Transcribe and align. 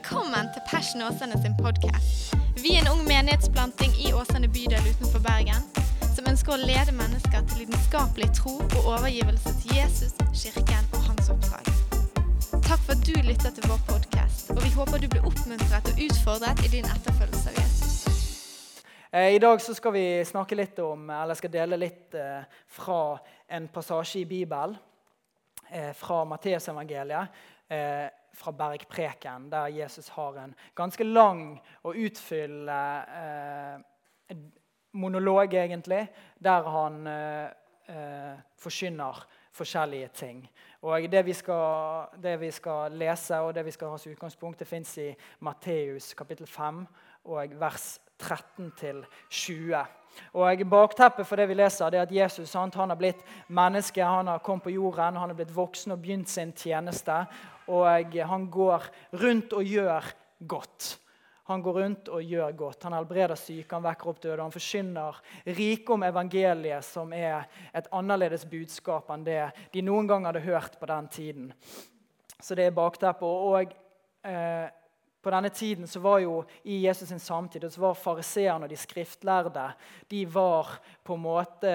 Velkommen 0.00 0.48
til 0.54 0.62
Passion 0.70 1.02
Åsane 1.02 1.36
sin 1.42 1.54
podkast. 1.64 2.34
Vi 2.62 2.70
er 2.72 2.80
en 2.80 2.88
ung 2.92 3.02
menighetsplanting 3.04 3.92
i 4.00 4.12
Åsane 4.16 4.48
bydel 4.48 4.86
utenfor 4.92 5.20
Bergen 5.26 5.66
som 6.14 6.30
ønsker 6.30 6.54
å 6.54 6.60
lede 6.70 6.94
mennesker 6.96 7.42
til 7.50 7.60
lidenskapelig 7.60 8.30
tro 8.38 8.54
og 8.62 8.78
overgivelse 8.94 9.52
til 9.60 9.74
Jesus, 9.76 10.14
kirken 10.32 10.88
og 10.96 11.04
hans 11.04 11.28
oppdrag. 11.34 11.68
Takk 12.64 12.80
for 12.86 12.94
at 12.96 13.04
du 13.04 13.12
lytter 13.28 13.52
til 13.52 13.68
vår 13.68 13.82
podkast, 13.90 14.54
og 14.56 14.62
vi 14.64 14.72
håper 14.78 15.04
du 15.04 15.08
blir 15.12 15.28
oppmuntret 15.28 15.92
og 15.92 16.02
utfordret 16.06 16.64
i 16.64 16.72
din 16.78 16.88
etterfølgelse 16.88 17.52
av 17.52 17.60
Jesus. 17.60 18.00
Eh, 19.12 19.34
I 19.36 19.44
dag 19.44 19.60
skal 19.60 19.96
vi 19.98 20.06
snakke 20.32 20.56
litt 20.56 20.80
om, 20.80 21.10
eller 21.12 21.36
skal 21.36 21.52
dele 21.60 21.82
litt 21.84 22.16
eh, 22.16 22.48
fra 22.72 23.02
en 23.52 23.68
passasje 23.68 24.24
i 24.24 24.28
Bibelen. 24.32 24.80
Eh, 25.68 25.92
fra 25.94 26.24
Matteusevangeliet, 26.24 27.44
fra 28.34 28.52
Bergpreken, 28.52 29.50
der 29.50 29.66
Jesus 29.66 30.08
har 30.08 30.38
en 30.38 30.54
ganske 30.74 31.04
lang 31.04 31.60
og 31.82 31.96
utfyllende 31.96 33.04
eh, 34.30 34.36
monolog, 34.92 35.54
egentlig, 35.54 36.08
der 36.38 36.70
han 36.70 37.06
eh, 37.06 37.50
eh, 37.88 38.38
forkynner 38.56 39.26
forskjellige 39.52 40.08
ting. 40.08 40.50
Og 40.82 41.12
det 41.12 41.26
vi, 41.26 41.32
skal, 41.32 42.06
det 42.22 42.40
vi 42.40 42.50
skal 42.50 42.92
lese 42.92 43.40
og 43.40 43.54
det 43.54 43.64
vi 43.64 43.70
skal 43.70 43.90
ha 43.92 43.98
som 43.98 44.12
utgangspunkt, 44.12 44.58
det 44.58 44.68
fins 44.68 44.98
i 44.98 45.10
Matteus 45.40 46.14
kapittel 46.14 46.46
5 46.46 46.86
og 47.24 47.60
vers 47.60 48.00
13-20. 48.22 49.99
Og 50.34 50.64
Bakteppet 50.70 51.26
for 51.26 51.40
det 51.40 51.48
vi 51.50 51.58
leser, 51.58 51.90
det 51.90 52.00
er 52.00 52.06
at 52.06 52.14
Jesus 52.14 52.52
han 52.54 52.72
har 52.74 52.98
blitt 52.98 53.22
menneske. 53.48 54.04
Han 54.04 54.30
har 54.30 54.42
kommet 54.44 54.64
på 54.64 54.74
jorden, 54.74 55.16
han 55.16 55.30
har 55.30 55.34
blitt 55.38 55.54
voksen 55.54 55.92
og 55.92 56.02
begynt 56.02 56.28
sin 56.28 56.52
tjeneste. 56.52 57.24
Og 57.70 58.16
han 58.26 58.50
går 58.50 58.90
rundt 59.22 59.52
og 59.52 59.64
gjør 59.64 60.12
godt. 60.46 60.96
Han 61.50 61.62
går 61.62 61.80
rundt 61.82 62.08
og 62.08 62.22
gjør 62.22 62.52
godt. 62.54 62.84
Han 62.86 62.94
helbreder 62.94 63.38
syke, 63.38 63.74
han 63.74 63.82
vekker 63.82 64.10
opp 64.12 64.20
døde. 64.22 64.42
Han 64.42 64.54
forsyner 64.54 65.16
rike 65.58 65.94
om 65.96 66.04
evangeliet, 66.06 66.86
som 66.86 67.10
er 67.12 67.48
et 67.74 67.88
annerledes 67.90 68.44
budskap 68.46 69.10
enn 69.10 69.24
det 69.26 69.48
de 69.74 69.82
noen 69.82 70.06
gang 70.06 70.28
hadde 70.28 70.44
hørt 70.44 70.78
på 70.78 70.86
den 70.86 71.08
tiden. 71.10 71.48
Så 72.38 72.54
det 72.54 72.68
er 72.68 72.76
bakteppet. 72.76 73.26
Og 73.26 73.74
eh, 74.22 74.68
på 75.22 75.30
denne 75.30 75.50
tiden 75.52 75.86
så 75.88 76.00
var 76.00 76.18
jo 76.24 76.40
i 76.64 76.80
Jesus' 76.86 77.10
sin 77.10 77.20
samtid 77.20 77.66
så 77.68 77.80
var 77.80 77.98
fariseerne 77.98 78.64
og 78.64 78.72
de 78.72 78.76
skriftlærde 78.80 79.66
de 80.08 80.24
var 80.26 80.78
på 81.04 81.14
en 81.14 81.24
måte 81.24 81.72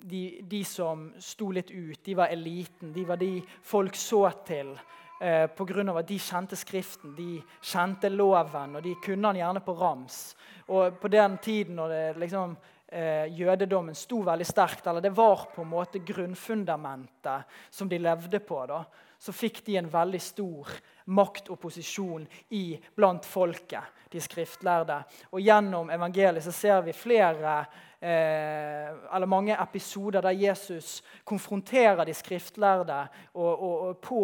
de, 0.00 0.40
de, 0.42 0.64
som 0.64 1.10
sto 1.18 1.50
litt 1.52 1.70
ut. 1.70 1.98
De 2.04 2.14
var 2.16 2.32
eliten. 2.32 2.92
De 2.92 3.04
var 3.04 3.20
de 3.20 3.40
folk 3.62 3.96
så 3.96 4.22
til 4.46 4.72
eh, 5.20 5.46
pga. 5.52 5.84
at 5.98 6.08
de 6.08 6.18
kjente 6.18 6.56
Skriften, 6.56 7.14
de 7.16 7.40
kjente 7.60 8.08
loven, 8.08 8.76
og 8.76 8.82
de 8.82 8.94
kunne 9.04 9.28
den 9.28 9.42
gjerne 9.42 9.60
på 9.64 9.76
rams. 9.76 10.20
Og 10.68 11.00
på 11.00 11.08
den 11.08 11.38
tiden 11.38 11.76
når 11.76 11.88
det 11.88 12.18
liksom, 12.24 12.56
eh, 12.88 13.26
jødedommen 13.28 13.94
sto 13.94 14.22
veldig 14.24 14.46
sterkt, 14.46 14.86
eller 14.86 15.00
det 15.00 15.12
var 15.16 15.48
på 15.54 15.62
en 15.62 15.72
måte 15.74 15.98
grunnfundamentet 15.98 17.44
som 17.70 17.88
de 17.88 17.98
levde 17.98 18.40
på, 18.40 18.64
da, 18.66 18.84
så 19.20 19.34
fikk 19.36 19.60
de 19.66 19.76
en 19.76 19.90
veldig 19.92 20.20
stor 20.24 20.70
makt 21.12 21.50
og 21.52 21.58
posisjon 21.60 22.24
i, 22.56 22.78
blant 22.96 23.26
folket, 23.28 24.00
de 24.10 24.22
skriftlærde. 24.22 24.96
Og 25.34 25.44
gjennom 25.44 25.90
evangeliet 25.92 26.46
så 26.46 26.54
ser 26.54 26.80
vi 26.86 26.96
flere 26.96 27.58
eh, 28.00 28.88
eller 28.88 29.28
mange 29.28 29.56
episoder 29.60 30.24
der 30.24 30.38
Jesus 30.40 31.00
konfronterer 31.24 32.06
de 32.08 32.16
skriftlærde 32.16 33.00
og, 33.34 33.52
og, 33.52 33.76
og 33.90 34.02
på 34.02 34.22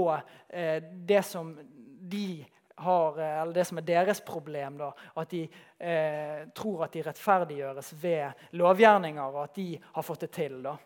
eh, 0.49 0.81
det 0.81 1.25
som 1.29 1.53
de 2.07 2.45
har, 2.77 3.21
eh, 3.21 3.43
eller 3.43 3.53
det 3.53 3.65
som 3.65 3.79
er 3.79 3.89
deres 3.93 4.21
problem. 4.21 4.79
Da, 4.79 4.91
at 5.17 5.31
de 5.31 5.45
eh, 5.79 6.49
tror 6.57 6.87
at 6.87 6.97
de 6.97 7.05
rettferdiggjøres 7.07 7.95
ved 8.03 8.49
lovgjerninger, 8.57 9.25
og 9.25 9.45
at 9.45 9.57
de 9.61 9.71
har 9.81 10.07
fått 10.07 10.27
det 10.27 10.33
til. 10.37 10.61
Da. 10.65 10.77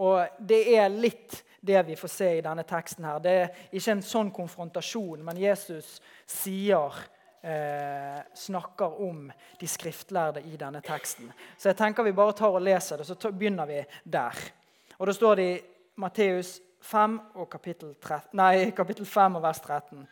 Og 0.00 0.40
Det 0.40 0.62
er 0.74 0.88
litt 0.88 1.42
det 1.60 1.82
vi 1.86 1.96
får 1.96 2.08
se 2.08 2.28
i 2.38 2.44
denne 2.44 2.64
teksten. 2.64 3.04
her. 3.04 3.18
Det 3.20 3.30
er 3.30 3.50
ikke 3.72 3.92
en 3.92 4.02
sånn 4.02 4.30
konfrontasjon, 4.32 5.24
men 5.24 5.36
Jesus 5.36 6.00
sier 6.26 6.96
eh, 7.42 8.22
snakker 8.34 9.00
om 9.04 9.26
de 9.60 9.68
skriftlærde 9.68 10.42
i 10.48 10.56
denne 10.56 10.80
teksten. 10.80 11.28
Så 11.58 11.70
jeg 11.70 11.76
tenker 11.76 12.06
vi 12.06 12.16
bare 12.16 12.32
tar 12.32 12.56
og 12.56 12.64
leser 12.64 13.00
det, 13.00 13.06
så 13.06 13.32
begynner 13.32 13.68
vi 13.68 13.84
der. 14.04 14.40
Og 14.98 15.06
Da 15.06 15.12
står 15.12 15.36
det 15.36 15.48
i 15.50 15.60
Matteus 16.00 16.60
5 16.80 17.20
og 17.34 17.50
kapittel, 17.52 17.94
13, 18.00 18.32
nei, 18.40 18.70
kapittel 18.72 19.06
5 19.06 19.36
og 19.36 19.42
vers 19.44 19.60
13. 19.60 20.06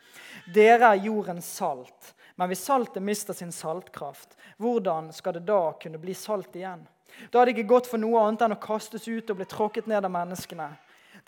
Dere 0.52 0.92
er 0.92 1.04
jordens 1.06 1.48
salt. 1.58 2.14
Men 2.36 2.48
hvis 2.48 2.62
saltet 2.68 3.02
mister 3.02 3.34
sin 3.34 3.52
saltkraft, 3.52 4.36
hvordan 4.58 5.12
skal 5.12 5.38
det 5.38 5.46
da 5.48 5.72
kunne 5.80 5.98
bli 5.98 6.14
salt 6.14 6.54
igjen? 6.54 6.84
Da 7.32 7.40
er 7.40 7.48
det 7.48 7.56
ikke 7.56 7.72
godt 7.74 7.88
for 7.90 8.00
noe 8.00 8.20
annet 8.24 8.44
enn 8.46 8.56
å 8.56 8.60
kastes 8.62 9.08
ut 9.08 9.30
og 9.30 9.40
bli 9.40 9.46
tråkket 9.48 9.88
ned 9.90 10.04
av 10.04 10.12
menneskene. 10.12 10.68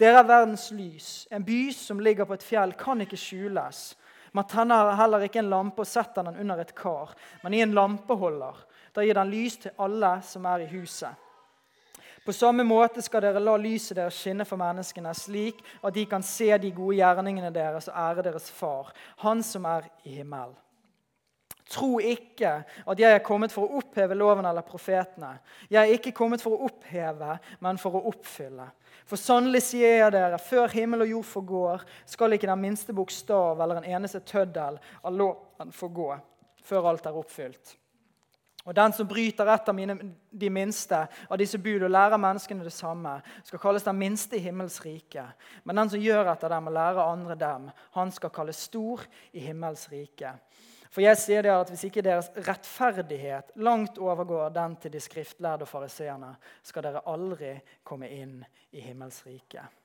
Dere 0.01 0.23
er 0.23 0.29
verdens 0.29 0.71
lys. 0.73 1.09
En 1.31 1.45
by 1.45 1.71
som 1.77 2.01
ligger 2.01 2.29
på 2.29 2.37
et 2.37 2.47
fjell, 2.47 2.73
kan 2.79 3.01
ikke 3.05 3.19
skjules. 3.21 3.83
Man 4.33 4.47
tenner 4.49 4.95
heller 4.97 5.27
ikke 5.27 5.43
en 5.43 5.51
lampe 5.51 5.83
og 5.83 5.89
setter 5.91 6.25
den 6.27 6.39
under 6.41 6.63
et 6.63 6.75
kar, 6.79 7.17
men 7.43 7.55
i 7.55 7.65
en 7.65 7.75
lampeholder. 7.75 8.63
Da 8.95 9.03
gir 9.05 9.19
den 9.19 9.33
lys 9.33 9.59
til 9.65 9.75
alle 9.79 10.15
som 10.27 10.47
er 10.47 10.65
i 10.65 10.71
huset. 10.71 11.27
På 12.25 12.35
samme 12.37 12.65
måte 12.69 13.03
skal 13.03 13.25
dere 13.25 13.41
la 13.41 13.57
lyset 13.59 13.97
deres 13.97 14.19
skinne 14.21 14.45
for 14.47 14.61
menneskene, 14.61 15.13
slik 15.17 15.63
at 15.83 15.95
de 15.97 16.05
kan 16.07 16.23
se 16.23 16.51
de 16.61 16.73
gode 16.77 16.99
gjerningene 16.99 17.51
deres 17.55 17.89
og 17.89 17.97
ære 17.97 18.27
deres 18.29 18.51
far, 18.53 18.93
Han 19.25 19.43
som 19.43 19.65
er 19.65 19.89
i 20.05 20.21
himmelen. 20.21 20.55
Tro 21.71 22.01
ikke 22.03 22.51
at 22.67 22.99
jeg 22.99 23.15
er 23.15 23.23
kommet 23.23 23.53
for 23.55 23.67
å 23.67 23.79
oppheve 23.79 24.17
loven 24.19 24.49
eller 24.49 24.67
profetene. 24.67 25.37
Jeg 25.71 25.79
er 25.81 25.95
ikke 25.95 26.15
kommet 26.17 26.43
for 26.43 26.57
å 26.57 26.67
oppheve, 26.67 27.37
men 27.63 27.79
for 27.79 27.95
å 27.95 28.05
oppfylle. 28.11 28.67
For 29.07 29.21
sannelig 29.21 29.63
sier 29.69 30.01
jeg 30.01 30.15
dere, 30.15 30.39
før 30.43 30.71
himmel 30.75 31.07
og 31.07 31.13
jord 31.13 31.29
forgår, 31.31 31.85
skal 32.11 32.35
ikke 32.35 32.51
den 32.51 32.63
minste 32.63 32.95
bokstav 32.95 33.63
eller 33.63 33.81
en 33.81 33.93
eneste 33.99 34.23
tøddel 34.27 34.81
av 34.81 35.15
loven 35.15 35.71
forgå, 35.75 36.17
før 36.67 36.91
alt 36.91 37.07
er 37.07 37.21
oppfylt. 37.23 37.77
Og 38.67 38.77
Den 38.77 38.93
som 38.93 39.09
bryter 39.09 39.49
et 39.49 39.69
av 39.73 39.75
mine, 39.75 39.97
de 40.31 40.51
minste 40.53 40.99
av 41.31 41.39
disse 41.41 41.59
bud 41.59 41.87
og 41.87 41.91
lærer 41.91 42.21
menneskene 42.21 42.67
det 42.67 42.75
samme, 42.75 43.17
skal 43.47 43.63
kalles 43.63 43.87
den 43.87 43.97
minste 43.99 44.37
i 44.37 44.43
himmels 44.45 44.77
rike. 44.85 45.25
Men 45.65 45.81
den 45.81 45.95
som 45.95 46.03
gjør 46.03 46.29
etter 46.35 46.53
dem 46.53 46.69
og 46.69 46.77
lærer 46.77 47.01
andre 47.07 47.39
dem, 47.41 47.71
han 47.97 48.13
skal 48.13 48.35
kalles 48.35 48.61
stor 48.69 49.07
i 49.33 49.47
himmels 49.47 49.87
rike. 49.93 50.35
For 50.91 51.05
jeg 51.05 51.19
sier 51.23 51.45
dere 51.47 51.63
at 51.63 51.71
Hvis 51.71 51.87
ikke 51.87 52.03
deres 52.03 52.31
rettferdighet 52.35 53.53
langt 53.63 53.99
overgår 53.99 54.51
den 54.55 54.77
til 54.83 54.93
de 54.93 55.01
skriftlærde 55.01 55.67
og 55.67 55.71
fariseerne, 55.71 56.35
skal 56.63 56.83
dere 56.83 57.05
aldri 57.07 57.55
komme 57.87 58.11
inn 58.11 58.41
i 58.73 58.83
himmelsriket. 58.83 59.77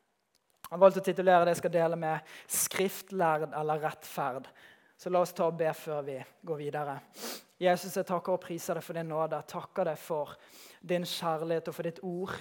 Jeg 0.65 0.73
har 0.73 0.81
valgt 0.81 0.97
å 0.97 1.05
titulere 1.05 1.45
det 1.45 1.53
jeg 1.53 1.61
skal 1.61 1.73
dele 1.75 1.95
med 1.95 2.19
'skriftlærd 2.47 3.53
eller 3.53 3.83
rettferd'. 3.83 4.49
Så 4.97 5.09
la 5.09 5.19
oss 5.21 5.33
ta 5.33 5.45
og 5.45 5.57
be 5.57 5.73
før 5.73 6.01
vi 6.01 6.23
går 6.41 6.57
videre. 6.57 6.99
Jesus, 7.59 7.95
jeg 7.97 8.05
takker 8.05 8.33
og 8.33 8.41
priser 8.41 8.73
deg 8.73 8.83
for 8.83 8.93
din 8.93 9.07
nåde. 9.07 9.35
Jeg 9.35 9.47
takker 9.47 9.83
deg 9.83 9.97
for 9.97 10.35
din 10.81 11.03
kjærlighet 11.03 11.67
og 11.67 11.75
for 11.75 11.83
ditt 11.83 11.99
ord. 12.03 12.33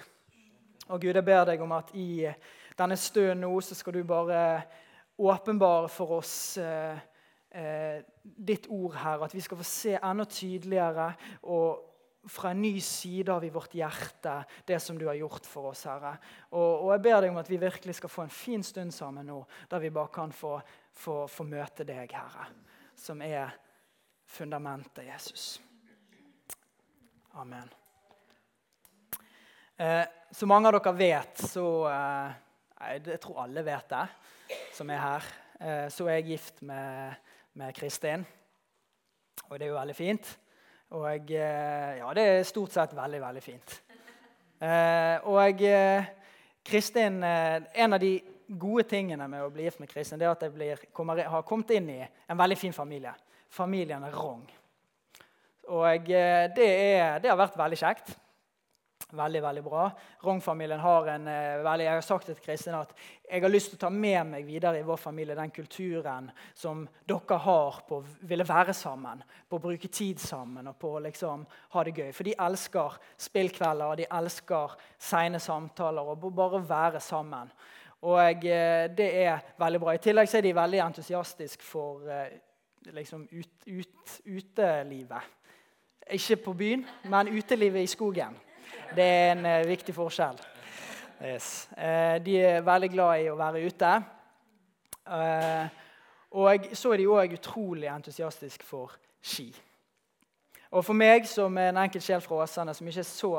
Og 0.89 1.01
Gud, 1.01 1.15
jeg 1.15 1.25
ber 1.25 1.45
deg 1.45 1.61
om 1.61 1.73
at 1.73 1.91
i 1.95 2.33
denne 2.79 2.97
stunden 2.97 3.41
nå 3.41 3.61
så 3.61 3.75
skal 3.75 3.93
du 3.93 4.05
bare 4.05 4.63
åpenbare 5.19 5.89
for 5.89 6.19
oss 6.19 6.57
eh, 6.59 6.99
ditt 7.55 8.65
ord, 8.67 8.97
her, 8.99 9.21
at 9.23 9.35
vi 9.35 9.43
skal 9.45 9.59
få 9.61 9.67
se 9.69 9.93
enda 9.95 10.25
tydeligere 10.27 11.13
og 11.47 11.95
fra 12.27 12.51
en 12.51 12.63
ny 12.63 12.79
side 12.81 13.33
av 13.33 13.45
i 13.45 13.53
vårt 13.53 13.75
hjerte 13.77 14.37
det 14.67 14.79
som 14.81 14.97
du 14.99 15.07
har 15.07 15.19
gjort 15.19 15.47
for 15.49 15.71
oss, 15.73 15.85
Herre. 15.89 16.15
Og, 16.53 16.87
og, 16.87 16.89
jeg 16.95 17.05
ber 17.05 17.21
deg 17.21 17.35
om 17.35 17.41
at 17.43 17.51
vi 17.51 17.61
virkelig 17.61 17.99
skal 17.99 18.13
få 18.13 18.25
en 18.25 18.33
fin 18.33 18.65
stund 18.65 18.95
sammen 18.97 19.29
nå, 19.29 19.43
der 19.71 19.83
vi 19.83 19.93
bare 19.93 20.13
kan 20.15 20.33
få, 20.33 20.57
få, 20.93 21.25
få 21.31 21.47
møte 21.49 21.87
deg, 21.89 22.13
Herre, 22.17 22.49
som 22.97 23.21
er 23.25 23.53
fundamentet, 24.25 25.05
Jesus. 25.11 25.61
Amen. 27.35 27.69
Eh, 29.77 30.05
som 30.31 30.49
mange 30.49 30.71
av 30.71 30.79
dere 30.79 30.95
vet, 30.97 31.47
så 31.51 31.67
eh, 31.91 32.41
Jeg 32.85 33.19
tror 33.23 33.45
alle 33.45 33.63
vet 33.67 33.89
det, 33.91 34.05
som 34.77 34.91
er 34.93 35.01
her. 35.03 35.29
Eh, 35.59 35.87
så 35.91 36.07
er 36.07 36.21
jeg 36.21 36.29
gift 36.35 36.63
med 36.67 37.24
med 37.55 37.75
Kristin. 37.75 38.25
Og 39.49 39.59
det 39.59 39.67
er 39.67 39.71
jo 39.71 39.79
veldig 39.79 39.97
fint. 39.97 40.31
Og 40.95 41.31
eh, 41.31 41.99
ja, 41.99 42.13
det 42.15 42.25
er 42.27 42.47
stort 42.47 42.75
sett 42.75 42.95
veldig, 42.97 43.21
veldig 43.23 43.43
fint. 43.43 43.75
Eh, 44.65 45.27
og 45.29 45.63
eh, 45.63 46.11
Kristin 46.65 47.19
En 47.23 47.93
av 47.93 48.01
de 48.01 48.15
gode 48.49 48.87
tingene 48.89 49.27
med 49.29 49.43
å 49.45 49.51
bli 49.53 49.67
gift 49.67 49.81
med 49.83 49.91
Kristin 49.91 50.21
det 50.21 50.27
er 50.27 50.33
at 50.33 50.45
jeg 50.47 50.55
blir, 50.55 50.85
kommer, 50.93 51.21
har 51.21 51.43
kommet 51.47 51.75
inn 51.77 51.91
i 51.93 52.01
en 52.03 52.39
veldig 52.39 52.59
fin 52.59 52.73
familie. 52.73 53.13
Familien 53.51 54.07
Rong. 54.13 54.45
Og 55.69 56.07
det, 56.07 56.65
er, 56.65 57.19
det 57.23 57.31
har 57.31 57.39
vært 57.41 57.59
veldig 57.59 57.79
kjekt. 57.81 58.15
Veldig 59.13 59.43
veldig 59.43 59.63
bra. 59.63 59.91
Rong-familien 60.25 60.81
har 60.81 61.09
en 61.13 61.29
eh, 61.29 61.63
veldig, 61.63 61.85
Jeg 61.85 61.95
har 61.95 62.01
sagt 62.01 62.27
til 62.27 62.39
Kristin 62.41 62.75
at 62.75 62.95
jeg 63.29 63.43
har 63.43 63.53
lyst 63.53 63.71
til 63.71 63.77
å 63.77 63.83
ta 63.85 63.91
med 63.93 64.31
meg 64.31 64.47
videre 64.47 64.81
i 64.81 64.87
vår 64.87 64.97
familie 64.97 65.37
den 65.37 65.53
kulturen 65.53 66.31
som 66.57 66.87
dere 67.07 67.39
har 67.45 67.83
på 67.89 67.99
å 68.01 68.07
ville 68.25 68.47
være 68.49 68.73
sammen, 68.75 69.23
på 69.49 69.59
å 69.59 69.63
bruke 69.63 69.89
tid 69.89 70.19
sammen 70.21 70.71
og 70.71 70.79
på 70.81 70.95
å 70.97 71.03
liksom 71.05 71.45
ha 71.77 71.85
det 71.85 71.95
gøy. 71.99 72.11
For 72.17 72.25
de 72.25 72.35
elsker 72.47 72.97
spillkvelder, 73.29 73.93
og 73.93 74.01
de 74.01 74.09
elsker 74.09 74.75
seine 74.99 75.41
samtaler 75.41 76.11
og 76.11 76.25
bare 76.35 76.63
være 76.69 77.01
sammen. 77.05 77.53
Og 78.09 78.49
eh, 78.49 78.89
det 78.89 79.11
er 79.21 79.45
veldig 79.61 79.83
bra. 79.85 79.95
I 79.95 80.03
tillegg 80.03 80.33
er 80.33 80.49
de 80.49 80.57
veldig 80.57 80.81
entusiastiske 80.89 81.65
for 81.65 82.09
eh, 82.09 82.41
liksom 82.97 83.29
ut, 83.31 83.69
ut, 83.69 84.17
utelivet. 84.25 85.31
Ikke 86.13 86.37
på 86.37 86.53
byen, 86.53 86.83
men 87.09 87.31
utelivet 87.33 87.85
i 87.85 87.89
skogen. 87.89 88.37
Det 88.93 89.05
er 89.05 89.33
en 89.33 89.47
uh, 89.47 89.69
viktig 89.69 89.95
forskjell. 89.95 90.41
Yes. 91.25 91.69
Uh, 91.77 92.19
de 92.25 92.37
er 92.41 92.67
veldig 92.67 92.91
glad 92.93 93.23
i 93.23 93.31
å 93.33 93.39
være 93.39 93.65
ute. 93.65 93.93
Uh, 95.05 95.67
og 96.35 96.69
så 96.73 96.93
er 96.93 97.01
de 97.01 97.09
òg 97.09 97.37
utrolig 97.37 97.89
entusiastiske 97.93 98.67
for 98.67 98.97
ski. 99.23 99.49
Og 100.75 100.83
for 100.83 100.99
meg 100.99 101.23
som 101.31 101.55
er 101.55 101.71
en 101.71 101.85
enkel 101.85 102.03
sjel 102.03 102.23
fra 102.25 102.41
Åsane, 102.43 102.73
som 102.75 102.89
ikke 102.91 103.05
er 103.05 103.07
så 103.07 103.35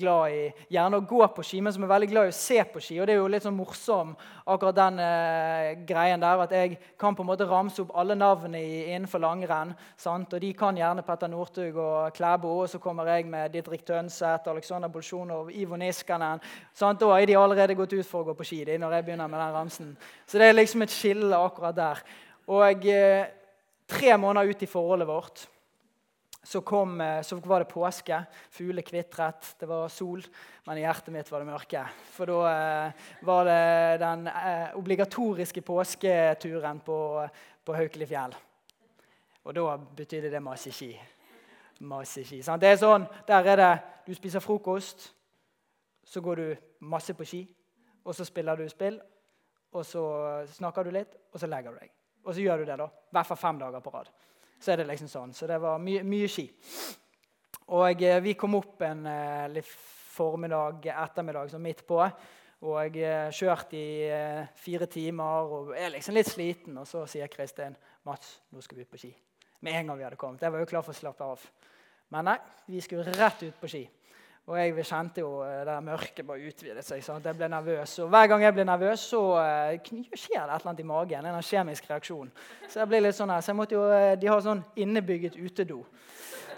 glad 0.00 0.32
i 0.32 0.44
gjerne 0.72 1.00
å 1.00 1.04
gå 1.04 1.18
på 1.34 1.42
ski, 1.44 1.58
men 1.60 1.74
som 1.74 1.82
er 1.84 1.90
veldig 1.90 2.08
glad 2.08 2.28
i 2.28 2.32
å 2.32 2.36
se 2.38 2.56
på 2.72 2.80
ski. 2.80 2.96
Og 3.02 3.08
det 3.08 3.16
er 3.16 3.18
jo 3.18 3.26
litt 3.28 3.44
sånn 3.44 3.58
morsom 3.58 4.14
akkurat 4.46 4.78
den 4.78 5.02
eh, 5.02 5.82
greien 5.84 6.22
der 6.22 6.44
at 6.46 6.54
jeg 6.56 6.78
kan 7.00 7.18
på 7.18 7.24
en 7.24 7.28
måte 7.28 7.48
ramse 7.50 7.82
opp 7.82 7.92
alle 8.00 8.16
navnene 8.16 8.62
innenfor 8.94 9.20
langrenn. 9.20 9.74
Og 10.06 10.38
de 10.40 10.54
kan 10.56 10.80
gjerne 10.80 11.04
Petter 11.04 11.32
Northug 11.32 11.76
og 11.82 12.16
Klæbo, 12.16 12.54
og 12.62 12.72
så 12.72 12.80
kommer 12.80 13.12
jeg 13.12 13.28
med 13.28 13.52
Didrik 13.52 13.84
Tønseth, 13.84 14.48
Aleksander 14.48 14.88
Bolsjunov, 14.94 15.52
Ivo 15.52 15.76
Niskanen. 15.76 16.40
Sant? 16.72 17.02
Da 17.02 17.12
har 17.12 17.28
de 17.28 17.36
allerede 17.36 17.76
gått 17.76 17.98
ut 17.98 18.08
for 18.08 18.22
å 18.22 18.30
gå 18.30 18.38
på 18.40 18.50
ski 18.54 18.64
de, 18.70 18.80
når 18.80 18.96
jeg 18.96 19.10
begynner 19.10 19.28
med 19.28 19.42
den 19.42 19.56
ramsen. 19.58 19.94
Så 20.24 20.40
det 20.40 20.48
er 20.48 20.60
liksom 20.62 20.86
et 20.86 20.96
skille 20.96 21.44
akkurat 21.44 21.76
der. 21.76 22.04
Og 22.48 22.88
eh, 22.88 23.32
tre 23.90 24.16
måneder 24.16 24.54
ut 24.54 24.62
i 24.64 24.70
forholdet 24.78 25.10
vårt 25.10 25.50
så, 26.42 26.60
kom, 26.60 27.00
eh, 27.00 27.22
så, 27.22 27.36
var 27.36 27.60
det 27.60 27.68
påske. 27.68 28.22
Fugler 28.50 28.82
kvitret, 28.82 29.54
det 29.58 29.68
var 29.68 29.88
sol. 29.88 30.22
Men 30.64 30.78
i 30.78 30.84
hjertet 30.84 31.12
mitt 31.12 31.30
var 31.30 31.44
det 31.44 31.50
mørke. 31.50 31.84
For 32.14 32.30
da 32.30 32.38
eh, 32.48 33.08
var 33.28 33.44
det 33.48 34.00
den 34.00 34.26
eh, 34.30 34.76
obligatoriske 34.80 35.62
påsketuren 35.66 36.80
på, 36.84 36.98
på 37.64 37.76
Haukelifjell. 37.76 38.36
Og 39.44 39.56
da 39.56 39.76
betydde 39.76 40.32
det 40.32 40.42
masse 40.44 40.72
ski. 40.72 40.94
Masse 41.88 42.24
ski. 42.24 42.40
Sant? 42.44 42.60
Det 42.62 42.72
er 42.72 42.80
sånn, 42.80 43.06
Der 43.28 43.46
er 43.52 43.60
det 43.60 43.70
du 44.08 44.14
spiser 44.16 44.40
frokost, 44.40 45.10
så 46.04 46.20
går 46.20 46.40
du 46.40 46.48
masse 46.88 47.14
på 47.14 47.24
ski. 47.24 47.44
Og 48.04 48.16
så 48.16 48.24
spiller 48.24 48.56
du 48.56 48.68
spill, 48.68 48.96
og 49.76 49.84
så 49.86 50.02
snakker 50.56 50.88
du 50.88 50.90
litt, 50.96 51.12
og 51.32 51.40
så 51.40 51.46
legger 51.46 51.76
du 51.76 51.84
deg. 51.84 51.92
Og 52.24 52.34
så 52.34 52.42
gjør 52.42 52.62
du 52.62 52.68
det 52.68 52.76
da, 52.80 52.88
i 52.88 53.16
hvert 53.16 53.28
fall 53.28 53.38
fem 53.38 53.60
dager 53.60 53.84
på 53.84 53.92
rad 53.92 54.08
så 54.60 54.72
er 54.72 54.82
det 54.82 54.90
liksom 54.90 55.08
sånn. 55.10 55.32
Så 55.36 55.48
det 55.48 55.58
var 55.62 55.80
mye, 55.82 56.02
mye 56.06 56.28
ski. 56.30 56.46
Og 57.76 58.02
eh, 58.02 58.20
vi 58.24 58.36
kom 58.38 58.58
opp 58.58 58.82
en 58.84 59.06
eh, 59.08 59.48
litt 59.54 59.70
formiddag, 60.10 60.84
ettermiddag, 60.92 61.50
sånn 61.52 61.64
midt 61.64 61.84
på. 61.88 62.00
Og 62.68 62.96
eh, 63.00 63.30
kjørte 63.32 63.78
i 63.78 64.08
eh, 64.12 64.50
fire 64.60 64.88
timer 64.90 65.54
og 65.54 65.72
er 65.72 65.94
liksom 65.94 66.16
litt 66.18 66.28
sliten. 66.28 66.76
Og 66.82 66.88
så 66.88 67.06
sier 67.08 67.30
Kristin 67.32 67.76
Mats, 68.08 68.40
nå 68.52 68.60
skal 68.64 68.80
vi 68.80 68.84
ut 68.84 68.92
på 68.92 69.00
ski. 69.00 69.14
Med 69.64 69.78
en 69.78 69.90
gang 69.92 70.00
vi 70.00 70.06
hadde 70.08 70.20
kommet. 70.20 70.42
Jeg 70.44 70.52
var 70.52 70.62
jo 70.62 70.68
klar 70.68 70.84
for 70.84 70.92
å 70.92 71.00
slappe 71.00 71.30
av. 71.36 71.46
Men 72.12 72.26
nei, 72.32 72.36
vi 72.68 72.82
skulle 72.84 73.14
rett 73.14 73.46
ut 73.46 73.60
på 73.60 73.70
ski. 73.70 73.84
Og 74.48 74.56
jeg 74.58 74.84
kjente 74.88 75.22
jo 75.22 75.42
eh, 75.44 75.60
det 75.66 75.76
mørket 75.84 76.26
bare 76.26 76.48
utvidet 76.48 76.84
seg. 76.84 77.04
at 77.14 77.26
Jeg 77.28 77.36
ble 77.38 77.48
nervøs. 77.52 77.98
Og 78.02 78.08
hver 78.10 78.26
gang 78.32 78.42
jeg 78.42 78.54
blir 78.56 78.66
nervøs, 78.66 79.04
så 79.12 79.20
uh, 79.36 79.90
skjer 80.16 80.40
det 80.42 80.54
et 80.54 80.56
eller 80.56 80.70
annet 80.72 80.80
i 80.80 80.88
magen. 80.88 81.28
En 81.28 81.42
kjemisk 81.44 81.90
reaksjon. 81.90 82.32
Så 82.66 82.80
jeg 82.80 82.90
ble 82.90 83.02
litt 83.04 83.18
sånn 83.18 83.30
her, 83.30 83.44
så 83.44 83.52
jeg 83.52 83.58
måtte 83.60 83.76
jo, 83.76 83.84
uh, 83.86 84.14
De 84.18 84.30
har 84.30 84.42
sånn 84.42 84.64
innebygget 84.80 85.36
utedo. 85.38 85.84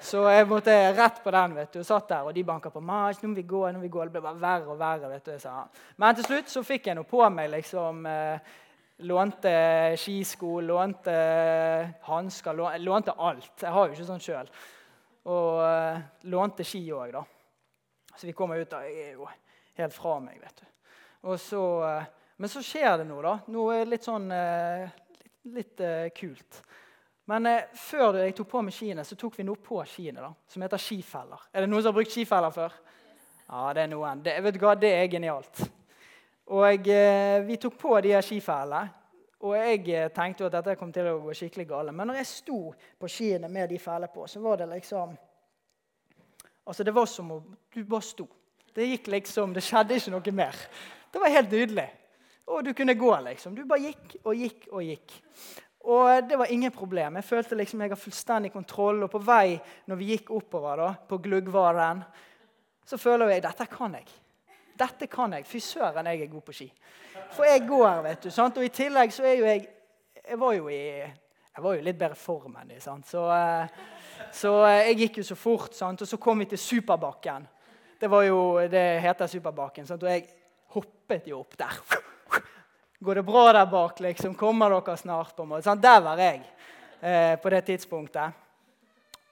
Så 0.02 0.22
jeg 0.32 0.48
måtte 0.50 0.72
rett 0.96 1.20
på 1.22 1.34
den. 1.34 1.58
vet 1.58 1.74
du, 1.74 1.80
og 1.82 1.86
Satt 1.86 2.08
der, 2.08 2.24
og 2.26 2.34
de 2.34 2.46
banka 2.46 2.72
på. 2.72 2.80
Mas, 2.80 3.20
nå 3.22 3.28
må 3.30 3.38
vi 3.38 3.46
gå, 3.50 3.66
nå 3.68 3.78
må 3.78 3.84
vi 3.84 3.92
gå. 3.92 4.06
Det 4.06 4.16
ble 4.16 4.24
bare 4.24 4.40
verre 4.40 4.72
og 4.72 4.80
verre. 4.80 5.12
vet 5.12 5.28
du, 5.28 5.36
sa 5.42 5.66
Men 5.96 6.16
til 6.16 6.30
slutt 6.30 6.50
så 6.50 6.64
fikk 6.66 6.88
jeg 6.88 6.98
noe 6.98 7.08
på 7.08 7.22
meg. 7.30 7.50
liksom... 7.58 8.06
eh, 8.06 8.58
lånte 9.02 9.52
skisko, 9.98 10.60
lånte 10.62 11.14
hansker, 12.06 12.78
lånte 12.78 13.14
alt. 13.18 13.52
Jeg 13.58 13.72
har 13.74 13.88
jo 13.88 13.96
ikke 13.96 14.06
sånn 14.06 14.22
sjøl. 14.22 14.50
Og 15.26 16.28
lånte 16.30 16.66
ski 16.66 16.84
òg, 16.94 17.10
da. 17.16 17.24
Så 18.22 18.26
vi 18.26 18.32
kommer 18.32 18.56
ut 18.56 18.72
av 18.72 18.84
Jeg 18.86 19.00
er 19.02 19.14
jo 19.16 19.24
helt 19.74 19.94
fra 19.96 20.12
meg, 20.22 20.36
vet 20.38 20.60
du. 20.62 20.66
Så, 21.42 21.62
eh, 21.82 22.04
men 22.38 22.50
så 22.52 22.60
skjer 22.62 23.00
det 23.00 23.06
noe, 23.08 23.22
da. 23.24 23.32
Noe 23.50 23.80
litt 23.82 24.06
sånn 24.06 24.28
eh, 24.30 24.84
litt, 25.18 25.40
litt 25.56 25.82
uh, 25.82 26.04
kult. 26.14 26.60
Men 27.32 27.48
eh, 27.50 27.64
før 27.74 28.20
jeg 28.20 28.36
tok 28.38 28.52
på 28.52 28.62
meg 28.62 28.76
skiene, 28.76 29.02
så 29.02 29.18
tok 29.18 29.40
vi 29.40 29.48
noe 29.48 29.58
på 29.58 29.80
skiene 29.90 30.22
da, 30.22 30.30
som 30.54 30.62
heter 30.62 30.84
skifeller. 30.84 31.48
Er 31.50 31.66
det 31.66 31.70
noen 31.72 31.82
som 31.82 31.90
har 31.90 31.96
brukt 31.98 32.14
skifeller 32.14 32.54
før? 32.54 32.78
Ja, 33.48 33.64
det 33.74 33.88
er 33.88 33.90
noen. 33.90 34.22
Det, 34.22 34.36
vet 34.46 34.54
du 34.54 34.62
hva, 34.62 34.76
det 34.78 34.94
er 35.00 35.10
genialt. 35.16 35.64
Og 36.54 36.94
eh, 36.94 37.40
vi 37.42 37.58
tok 37.58 37.74
på 37.82 37.96
de 38.06 38.14
skifellene. 38.22 38.84
Og 39.42 39.58
jeg 39.58 40.12
tenkte 40.14 40.44
jo 40.44 40.52
at 40.52 40.60
dette 40.60 40.78
kom 40.78 40.94
til 40.94 41.10
å 41.10 41.18
gå 41.24 41.34
skikkelig 41.34 41.66
galt. 41.74 41.90
Men 41.90 42.06
når 42.06 42.20
jeg 42.20 42.30
sto 42.30 42.62
på 42.70 43.10
skiene 43.10 43.50
med 43.50 43.74
de 43.74 43.82
fellene 43.82 44.14
på, 44.14 44.30
så 44.30 44.38
var 44.46 44.62
det 44.62 44.70
liksom 44.76 45.18
Altså, 46.66 46.84
Det 46.84 46.94
var 46.94 47.06
som 47.06 47.30
om 47.30 47.56
du 47.74 47.84
bare 47.84 48.02
sto. 48.02 48.28
Det 48.74 48.86
gikk 48.88 49.10
liksom, 49.12 49.52
det 49.52 49.62
skjedde 49.64 49.98
ikke 49.98 50.14
noe 50.14 50.32
mer. 50.32 50.56
Det 51.12 51.20
var 51.20 51.28
helt 51.34 51.50
nydelig. 51.52 51.88
Og 52.46 52.64
du 52.64 52.72
kunne 52.74 52.94
gå, 52.94 53.10
liksom. 53.26 53.54
Du 53.54 53.64
bare 53.68 53.90
gikk 53.92 54.16
og 54.24 54.34
gikk 54.34 54.66
og 54.72 54.82
gikk. 54.82 55.12
Og 55.92 56.28
det 56.28 56.38
var 56.38 56.50
ingen 56.50 56.72
problem. 56.72 57.16
Jeg 57.18 57.24
følte 57.24 57.58
liksom 57.58 57.80
jeg 57.82 57.90
har 57.90 57.98
fullstendig 58.00 58.52
kontroll. 58.52 59.02
Og 59.02 59.10
på 59.10 59.20
vei 59.22 59.58
når 59.90 59.98
vi 59.98 60.10
gikk 60.12 60.30
oppover 60.30 60.78
da, 60.78 60.90
på 61.08 61.18
Gluggvaren, 61.22 62.02
så 62.86 62.98
føler 62.98 63.34
jeg 63.34 63.44
dette 63.44 63.66
kan 63.70 63.94
jeg. 63.98 64.08
Dette 64.78 65.06
kan 65.10 65.34
jeg. 65.36 65.46
Fy 65.46 65.60
søren, 65.62 66.06
jeg 66.06 66.22
er 66.22 66.32
god 66.32 66.44
på 66.46 66.54
ski. 66.56 66.68
For 67.36 67.46
jeg 67.46 67.66
går, 67.68 68.02
vet 68.06 68.24
du. 68.24 68.30
sant? 68.30 68.58
Og 68.58 68.66
i 68.66 68.72
tillegg 68.72 69.12
så 69.14 69.26
er 69.26 69.38
jo 69.38 69.48
jeg 69.48 69.68
Jeg 70.22 70.38
var 70.38 70.52
jo 70.54 70.68
i 70.70 71.02
jeg 71.52 71.64
var 71.64 71.76
jo 71.76 71.84
litt 71.84 71.98
bedre 72.00 72.16
form 72.16 72.56
enn 72.60 72.74
de. 72.74 72.80
sant? 72.80 73.06
Så... 73.08 73.26
Uh, 73.28 74.00
så 74.32 74.52
eh, 74.66 74.88
jeg 74.90 74.98
gikk 75.02 75.18
jo 75.20 75.24
så 75.26 75.36
fort, 75.36 75.74
sant? 75.76 76.02
og 76.04 76.08
så 76.08 76.18
kom 76.20 76.40
vi 76.42 76.48
til 76.52 76.60
Superbakken. 76.60 77.44
Det 78.00 78.10
var 78.10 78.24
jo, 78.26 78.38
det 78.70 78.84
heter 79.04 79.30
Superbakken. 79.30 79.86
Sant? 79.86 80.02
Og 80.02 80.10
jeg 80.10 80.24
hoppet 80.74 81.28
jo 81.30 81.42
opp 81.42 81.56
der. 81.58 81.80
Går 83.02 83.18
det 83.18 83.24
bra 83.26 83.44
der 83.52 83.66
bak? 83.66 84.00
liksom? 84.00 84.34
Kommer 84.38 84.72
dere 84.72 84.96
snart? 84.96 85.34
på 85.36 85.44
en 85.44 85.50
måte? 85.52 85.66
Sant? 85.66 85.82
Der 85.82 86.00
var 86.00 86.20
jeg 86.22 86.40
eh, 87.00 87.34
på 87.42 87.50
det 87.50 87.64
tidspunktet. 87.66 88.40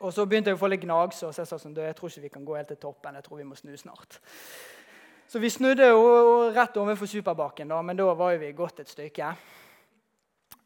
Og 0.00 0.12
så 0.12 0.24
begynte 0.26 0.50
jeg 0.50 0.56
å 0.56 0.60
få 0.60 0.70
litt 0.72 0.84
gnagsår. 0.84 1.32
Så 1.32 1.42
jeg 1.42 1.50
sa 1.50 1.58
sånn, 1.60 1.76
jeg 1.76 1.96
tror 1.96 2.10
ikke 2.12 2.26
vi 2.26 2.34
kan 2.36 2.44
gå 2.44 2.56
helt 2.56 2.70
til 2.72 2.80
toppen. 2.80 3.16
Jeg 3.16 3.26
tror 3.26 3.40
vi 3.40 3.48
må 3.48 3.58
snu 3.58 3.72
snart. 3.76 4.20
Så 5.30 5.38
vi 5.38 5.50
snudde 5.52 5.86
jo 5.86 6.04
rett 6.50 6.76
overfor 6.80 7.06
Superbakken, 7.06 7.68
da, 7.70 7.78
men 7.86 7.96
da 7.96 8.08
var 8.18 8.38
vi 8.40 8.48
gått 8.56 8.80
et 8.82 8.90
stykke. 8.90 9.28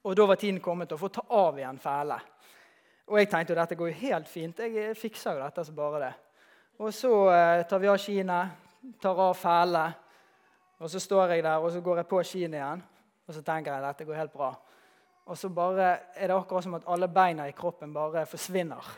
Og 0.04 0.16
da 0.16 0.26
var 0.28 0.36
tiden 0.36 0.60
kommet 0.60 0.90
til 0.90 0.98
å 0.98 1.00
få 1.00 1.08
ta 1.12 1.24
av 1.32 1.58
igjen 1.58 1.80
fele. 1.80 2.18
Og 3.08 3.18
jeg 3.20 3.28
tenkte 3.32 3.52
jo 3.52 3.58
dette 3.58 3.76
går 3.78 3.90
jo 3.90 4.00
helt 4.02 4.28
fint. 4.28 4.60
Jeg 4.60 4.96
fikser 4.96 5.36
jo 5.36 5.44
dette 5.44 5.64
som 5.64 5.76
bare 5.76 6.00
det. 6.02 6.12
Og 6.80 6.92
så 6.92 7.12
eh, 7.32 7.62
tar 7.68 7.80
vi 7.80 7.88
av 7.88 8.00
skiene, 8.00 8.40
tar 9.00 9.20
av 9.28 9.36
fæle, 9.38 9.84
Og 10.78 10.90
så 10.90 11.00
står 11.00 11.30
jeg 11.32 11.42
der 11.44 11.62
og 11.62 11.70
så 11.72 11.80
går 11.80 11.96
jeg 11.96 12.06
på 12.06 12.22
skiene 12.22 12.56
igjen. 12.56 12.82
Og 13.28 13.34
så 13.34 13.42
tenker 13.42 13.72
jeg 13.72 13.82
dette 13.82 14.04
går 14.04 14.18
helt 14.18 14.32
bra. 14.32 14.50
Og 15.26 15.38
så 15.38 15.48
bare 15.48 15.86
er 16.16 16.28
det 16.28 16.36
akkurat 16.36 16.64
som 16.64 16.74
at 16.74 16.88
alle 16.90 17.08
beina 17.08 17.46
i 17.48 17.54
kroppen 17.56 17.94
bare 17.94 18.26
forsvinner. 18.26 18.90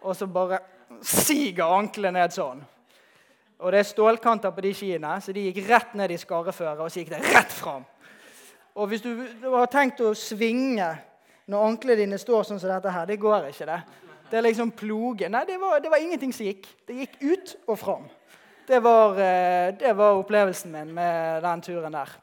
Og 0.00 0.16
så 0.16 0.26
bare 0.26 0.60
siger 1.02 1.64
anklene 1.66 2.20
ned 2.20 2.32
sånn. 2.32 2.62
Og 3.58 3.72
det 3.72 3.80
er 3.80 3.88
stålkanter 3.88 4.52
på 4.52 4.64
de 4.64 4.72
skiene, 4.76 5.16
så 5.20 5.32
de 5.32 5.46
gikk 5.48 5.62
rett 5.68 5.94
ned 5.96 6.12
i 6.12 6.18
skarreføret, 6.20 6.80
og 6.80 6.92
så 6.92 7.00
gikk 7.00 7.12
det 7.14 7.22
rett 7.24 7.52
fram. 7.52 7.84
Og 8.76 8.90
hvis 8.90 9.04
du, 9.04 9.12
du 9.40 9.48
har 9.54 9.70
tenkt 9.72 10.02
å 10.04 10.12
svinge 10.16 10.90
når 11.46 11.64
anklene 11.68 12.00
dine 12.00 12.18
står 12.18 12.46
sånn 12.46 12.60
som 12.60 12.70
dette 12.72 12.92
her. 12.92 13.06
Det 13.06 13.20
går 13.22 13.48
ikke, 13.52 13.68
det. 13.68 13.80
Det 14.26 14.38
er 14.38 14.46
liksom 14.48 14.72
ploge. 14.74 15.28
Nei, 15.30 15.44
det 15.46 15.58
var, 15.62 15.78
det 15.82 15.90
var 15.92 16.02
ingenting 16.02 16.32
som 16.34 16.48
gikk. 16.48 16.66
Det 16.86 16.96
gikk 16.98 17.18
ut 17.22 17.52
og 17.70 17.76
fram. 17.78 18.06
Det 18.66 18.80
var, 18.82 19.20
eh, 19.22 19.68
det 19.78 19.92
var, 19.94 20.18
opplevelsen 20.18 20.72
min 20.72 20.90
med 20.94 21.44
den 21.44 21.60
turen 21.62 21.94
der. 21.94 22.16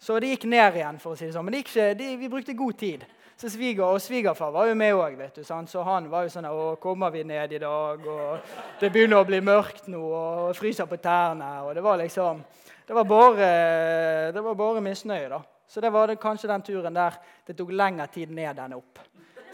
Så 0.00 0.16
det 0.20 0.30
gikk 0.30 0.46
ned 0.48 0.78
igjen, 0.78 1.00
for 1.02 1.12
å 1.12 1.18
si 1.18 1.26
det 1.26 1.34
sånn. 1.34 1.44
Men 1.44 1.52
det 1.58 1.66
ikke, 1.66 1.90
det, 1.98 2.08
vi 2.16 2.30
brukte 2.32 2.56
god 2.56 2.78
tid. 2.80 3.04
Så 3.36 3.50
sviger, 3.52 3.84
Og 3.84 4.00
svigerfar 4.00 4.54
var 4.54 4.70
jo 4.70 4.74
med 4.74 4.94
òg, 4.96 5.18
så 5.44 5.82
han 5.84 6.08
var 6.08 6.24
jo 6.24 6.30
sånn 6.32 6.46
Å, 6.48 6.76
kommer 6.80 7.10
vi 7.12 7.24
ned 7.24 7.52
i 7.52 7.58
dag? 7.60 8.00
Og 8.00 8.80
det 8.80 8.88
begynner 8.88 9.20
å 9.20 9.28
bli 9.28 9.42
mørkt 9.44 9.90
nå, 9.92 10.00
og 10.00 10.56
fryser 10.56 10.88
på 10.88 10.96
tærne. 10.96 11.50
Og 11.66 11.74
det 11.74 11.84
var 11.84 12.00
liksom 12.00 12.40
Det 12.88 12.94
var 12.94 13.04
bare, 13.04 14.32
det 14.32 14.40
var 14.40 14.54
bare 14.54 14.80
misnøye, 14.80 15.28
da. 15.28 15.42
Så 15.68 15.82
det 15.82 15.90
var 15.90 16.08
det 16.08 16.20
kanskje 16.22 16.50
den 16.50 16.62
turen 16.62 16.94
der 16.94 17.18
det 17.46 17.56
tok 17.58 17.72
lengre 17.74 18.06
tid 18.12 18.30
ned 18.34 18.58
enn 18.62 18.76
opp. 18.76 19.00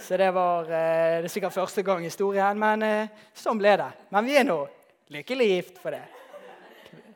Så 0.02 0.16
det 0.19 0.31
var 0.35 0.66
eh, 0.66 1.21
det 1.23 1.28
er 1.28 1.33
sikkert 1.33 1.54
første 1.54 1.83
gang 1.87 2.02
i 2.02 2.11
historien, 2.11 2.59
men 2.59 2.83
eh, 2.83 3.21
sånn 3.35 3.61
ble 3.61 3.76
det. 3.78 3.90
Men 4.11 4.26
vi 4.26 4.37
er 4.37 4.49
nå 4.49 4.59
lykkelig 5.12 5.49
gift 5.49 5.78
for 5.83 5.95
det. 5.95 6.02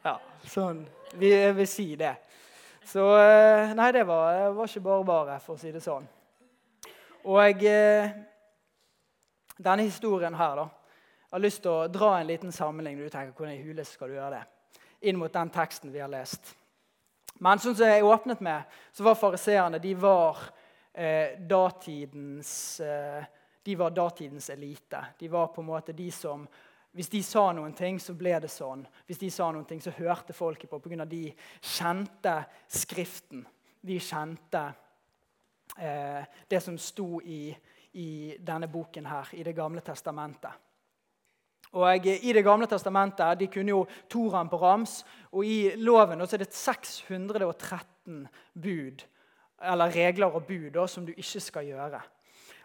Ja, 0.05 0.19
sånn. 0.47 0.85
Vi, 1.19 1.33
vil 1.57 1.69
si 1.69 1.89
det. 1.99 2.15
Så 2.87 3.05
eh, 3.19 3.75
Nei, 3.75 3.91
det 3.93 4.05
var, 4.07 4.53
var 4.55 4.71
ikke 4.71 4.85
bare 4.85 5.07
bare, 5.09 5.39
for 5.43 5.57
å 5.57 5.61
si 5.61 5.73
det 5.75 5.83
sånn. 5.83 6.07
Og 7.27 7.65
eh, 7.67 8.13
denne 9.57 9.87
historien 9.87 10.35
her, 10.39 10.61
da 10.63 10.69
Jeg 11.27 11.35
har 11.35 11.43
lyst 11.43 11.63
til 11.65 11.73
å 11.73 11.89
dra 11.91 12.13
en 12.21 12.29
liten 12.29 12.53
sammenligning. 12.55 13.03
Du 13.03 13.11
tenker, 13.11 13.35
Hvordan 13.35 13.57
i 13.57 13.65
hule 13.67 13.85
skal 13.85 14.09
du 14.09 14.15
gjøre 14.15 14.39
det? 14.39 14.45
Inn 15.11 15.19
mot 15.19 15.33
den 15.33 15.51
teksten 15.51 15.91
vi 15.93 15.99
har 16.01 16.09
lest. 16.09 16.55
Men 17.39 17.61
sånn 17.61 17.77
som 17.77 17.91
jeg 17.91 18.05
åpnet 18.05 18.41
med, 18.41 18.79
så 18.93 19.05
var 19.07 19.19
fariseerne 19.21 19.81
de 19.83 19.95
var 20.01 20.39
eh, 20.93 21.37
datidens 21.41 22.81
eh, 22.81 23.25
de 23.67 23.75
var 23.75 23.91
datidens 23.91 24.51
elite. 24.51 25.05
De 25.19 25.29
var 25.29 25.47
på 25.47 25.61
en 25.61 25.67
måte 25.67 25.93
de 25.93 26.11
som 26.15 26.47
hvis 26.97 27.11
de 27.13 27.21
sa 27.23 27.51
noen 27.53 27.75
ting, 27.77 27.99
så 28.01 28.15
ble 28.17 28.39
det 28.41 28.49
sånn. 28.49 28.87
Hvis 29.05 29.19
de 29.21 29.29
sa 29.31 29.51
noen 29.53 29.67
ting, 29.69 29.83
så 29.85 29.93
hørte 29.93 30.33
folket 30.33 30.71
på 30.71 30.79
pga. 30.81 31.05
de 31.05 31.35
kjente 31.61 32.37
Skriften. 32.69 33.43
De 33.81 33.99
kjente 34.01 34.63
eh, 35.77 36.23
det 36.49 36.61
som 36.63 36.79
sto 36.79 37.21
i, 37.21 37.51
i, 37.93 38.37
denne 38.41 38.69
boken 38.69 39.07
her, 39.07 39.29
i 39.33 39.43
Det 39.43 39.53
gamle 39.53 39.81
testamentet. 39.81 40.51
Og 41.77 42.07
I 42.07 42.33
Det 42.33 42.45
gamle 42.45 42.67
testamentet 42.67 43.41
de 43.41 43.51
kunne 43.53 43.75
jo 43.75 43.85
Toraen 44.09 44.49
på 44.49 44.61
rams, 44.61 45.03
og 45.33 45.45
i 45.45 45.75
loven 45.77 46.25
så 46.25 46.37
er 46.37 46.45
det 46.45 46.55
613 46.55 48.29
bud, 48.55 49.05
eller 49.63 49.93
regler 49.93 50.33
og 50.33 50.47
bud 50.49 50.71
da, 50.73 50.87
som 50.87 51.05
du 51.05 51.13
ikke 51.13 51.41
skal 51.41 51.69
gjøre. 51.69 52.01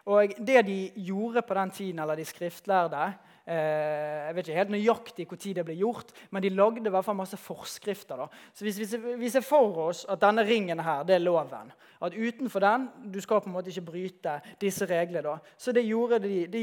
Og 0.06 0.32
Det 0.38 0.64
de 0.66 0.78
gjorde 0.96 1.42
på 1.42 1.54
den 1.54 1.70
tiden, 1.70 1.98
eller 1.98 2.16
de 2.16 2.24
skriftlærde, 2.24 3.12
Eh, 3.42 4.26
jeg 4.28 4.34
vet 4.36 4.48
ikke 4.48 4.58
helt 4.60 4.70
nøyaktig 4.70 5.24
tid 5.34 5.56
det 5.58 5.64
ble 5.66 5.74
gjort, 5.74 6.12
men 6.30 6.44
de 6.44 6.50
lagde 6.54 6.86
i 6.86 6.92
hvert 6.94 7.04
fall 7.04 7.18
masse 7.18 7.36
forskrifter. 7.36 8.20
Da. 8.20 8.28
Så 8.54 8.62
hvis 8.62 8.94
vi 9.18 9.30
ser 9.30 9.42
for 9.42 9.88
oss 9.88 10.04
at 10.06 10.20
denne 10.22 10.44
ringen 10.46 10.78
her, 10.78 11.02
det 11.02 11.16
er 11.16 11.24
loven, 11.24 11.72
at 12.02 12.14
utenfor 12.14 12.62
den 12.62 12.86
du 13.10 13.18
skal 13.20 13.42
på 13.42 13.50
en 13.50 13.56
måte 13.56 13.72
ikke 13.72 13.88
bryte 13.90 14.36
disse 14.60 14.86
reglene, 14.86 15.24
da, 15.26 15.36
så 15.58 15.74
det 15.74 15.82
gjorde 15.88 16.22
de, 16.22 16.46
de 16.46 16.62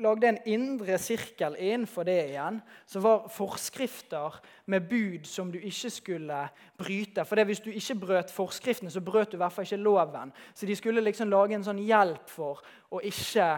lagde 0.00 0.28
en 0.28 0.38
indre 0.48 0.98
sirkel 0.98 1.56
innenfor 1.58 2.06
det 2.08 2.18
igjen, 2.32 2.60
som 2.86 3.04
var 3.04 3.28
forskrifter 3.32 4.40
med 4.70 4.88
bud 4.90 5.26
som 5.28 5.50
du 5.52 5.58
ikke 5.58 5.90
skulle 5.90 6.42
bryte. 6.78 7.24
For 7.24 7.44
Hvis 7.44 7.60
du 7.60 7.70
ikke 7.70 7.98
brøt 8.00 8.30
forskriftene, 8.30 8.90
så 8.90 9.00
brøt 9.00 9.32
du 9.32 9.36
i 9.36 9.42
hvert 9.42 9.52
fall 9.52 9.64
ikke 9.64 9.76
loven. 9.76 10.32
Så 10.54 10.66
de 10.66 10.76
skulle 10.76 11.04
liksom 11.04 11.30
lage 11.30 11.54
en 11.54 11.64
sånn 11.64 11.82
hjelp 11.84 12.28
for 12.28 12.62
å 12.90 13.00
ikke 13.04 13.52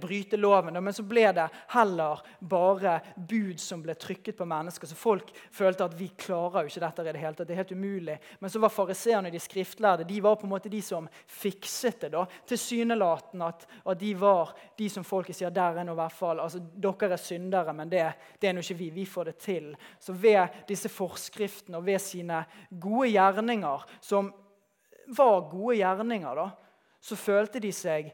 bryte 0.00 0.36
loven. 0.36 0.84
Men 0.84 0.94
så 0.94 1.02
ble 1.02 1.24
det 1.32 1.46
heller 1.72 2.20
bare 2.38 2.98
bud 3.16 3.60
som 3.60 3.82
ble 3.82 3.94
trykket 3.98 4.36
på 4.38 4.46
mennesker. 4.48 4.86
Så 4.86 4.98
folk 4.98 5.32
følte 5.52 5.86
at 5.86 5.96
vi 5.96 6.10
klarer 6.20 6.64
jo 6.64 6.72
ikke 6.72 6.82
dette 6.84 7.06
i 7.06 7.14
det 7.14 7.22
hele 7.22 7.38
tatt. 7.38 7.48
Det 7.48 7.54
er 7.56 7.62
helt 7.62 7.72
umulig. 7.72 8.18
Men 8.38 8.52
så 8.52 8.62
var 8.62 8.74
fariseerne 8.74 9.32
de 9.32 9.40
skriftlærde 9.40 10.06
de 10.08 10.20
var 10.22 10.36
på 10.36 10.46
en 10.48 10.52
måte 10.52 10.72
de 10.72 10.82
som 10.84 11.08
fikset 11.26 12.04
det. 12.04 12.12
da, 12.14 12.26
Tilsynelatende 12.48 13.50
at, 13.50 13.66
at 13.84 14.00
de 14.00 14.12
var 14.20 14.54
de 14.78 14.90
som 14.92 15.06
folket 15.06 15.38
sier 15.38 15.54
der 15.54 15.80
er 15.80 15.88
nå 15.88 15.96
i 15.96 16.00
hvert 16.02 16.16
fall, 16.16 16.40
altså 16.44 16.60
Dere 16.60 17.14
er 17.14 17.20
syndere, 17.20 17.72
men 17.76 17.90
det, 17.90 18.04
det 18.40 18.50
er 18.50 18.56
nå 18.56 18.64
ikke 18.64 18.78
vi. 18.78 18.90
Vi 19.00 19.08
får 19.08 19.30
det 19.30 19.36
til. 19.42 19.72
Så 19.98 20.12
ved 20.12 20.62
disse 20.68 20.92
forskriftene 20.92 21.80
og 21.80 21.86
ved 21.86 22.00
sine 22.02 22.44
gode 22.70 23.10
gjerninger, 23.14 23.86
som 24.00 24.32
var 25.16 25.46
gode 25.50 25.80
gjerninger, 25.80 26.34
da, 26.36 26.50
så 27.00 27.16
følte 27.16 27.62
de 27.62 27.72
seg 27.74 28.10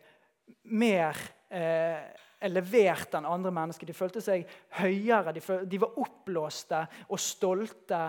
mer 0.71 1.19
eh, 1.51 2.49
levert 2.53 3.17
enn 3.17 3.29
andre 3.29 3.53
mennesker. 3.55 3.89
De 3.89 3.97
følte 3.97 4.23
seg 4.25 4.47
høyere, 4.81 5.35
de, 5.35 5.43
følte, 5.45 5.69
de 5.71 5.83
var 5.83 6.01
oppblåste 6.03 6.83
og 7.09 7.21
stolte 7.21 8.01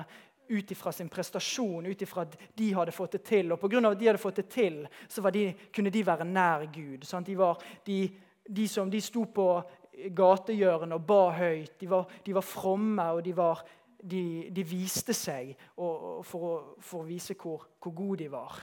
ut 0.47 0.71
ifra 0.71 0.93
sin 0.95 1.09
prestasjon, 1.11 1.85
ut 1.85 2.01
ifra 2.01 2.23
at 2.23 2.37
de 2.55 2.69
hadde 2.75 2.95
fått 2.95 3.17
det 3.17 3.23
til. 3.27 3.51
Og 3.51 3.59
pga. 3.59 3.81
at 3.89 3.99
de 3.99 4.07
hadde 4.07 4.21
fått 4.21 4.41
det 4.41 4.47
til, 4.51 4.85
så 5.07 5.29
de, 5.31 5.49
kunne 5.73 5.91
de 5.91 6.05
være 6.05 6.27
nær 6.27 6.67
Gud. 6.71 7.03
De, 7.03 7.35
var, 7.35 7.63
de, 7.85 7.99
de, 8.47 8.67
som, 8.67 8.89
de 8.89 9.01
sto 9.01 9.25
på 9.25 9.47
gatehjørnet 10.15 10.95
og 10.95 11.05
ba 11.07 11.23
høyt. 11.37 11.75
De 11.79 11.89
var, 11.89 12.07
de 12.23 12.35
var 12.37 12.45
fromme, 12.45 13.09
og 13.17 13.23
de, 13.25 13.35
var, 13.35 13.63
de, 14.01 14.63
viste 14.63 15.13
seg 15.13 15.53
og, 15.77 16.23
for, 16.25 16.73
for, 16.79 17.03
å 17.03 17.07
vise 17.07 17.35
hvor, 17.39 17.67
hvor 17.81 17.95
gode 17.95 18.23
de 18.23 18.31
var. 18.31 18.61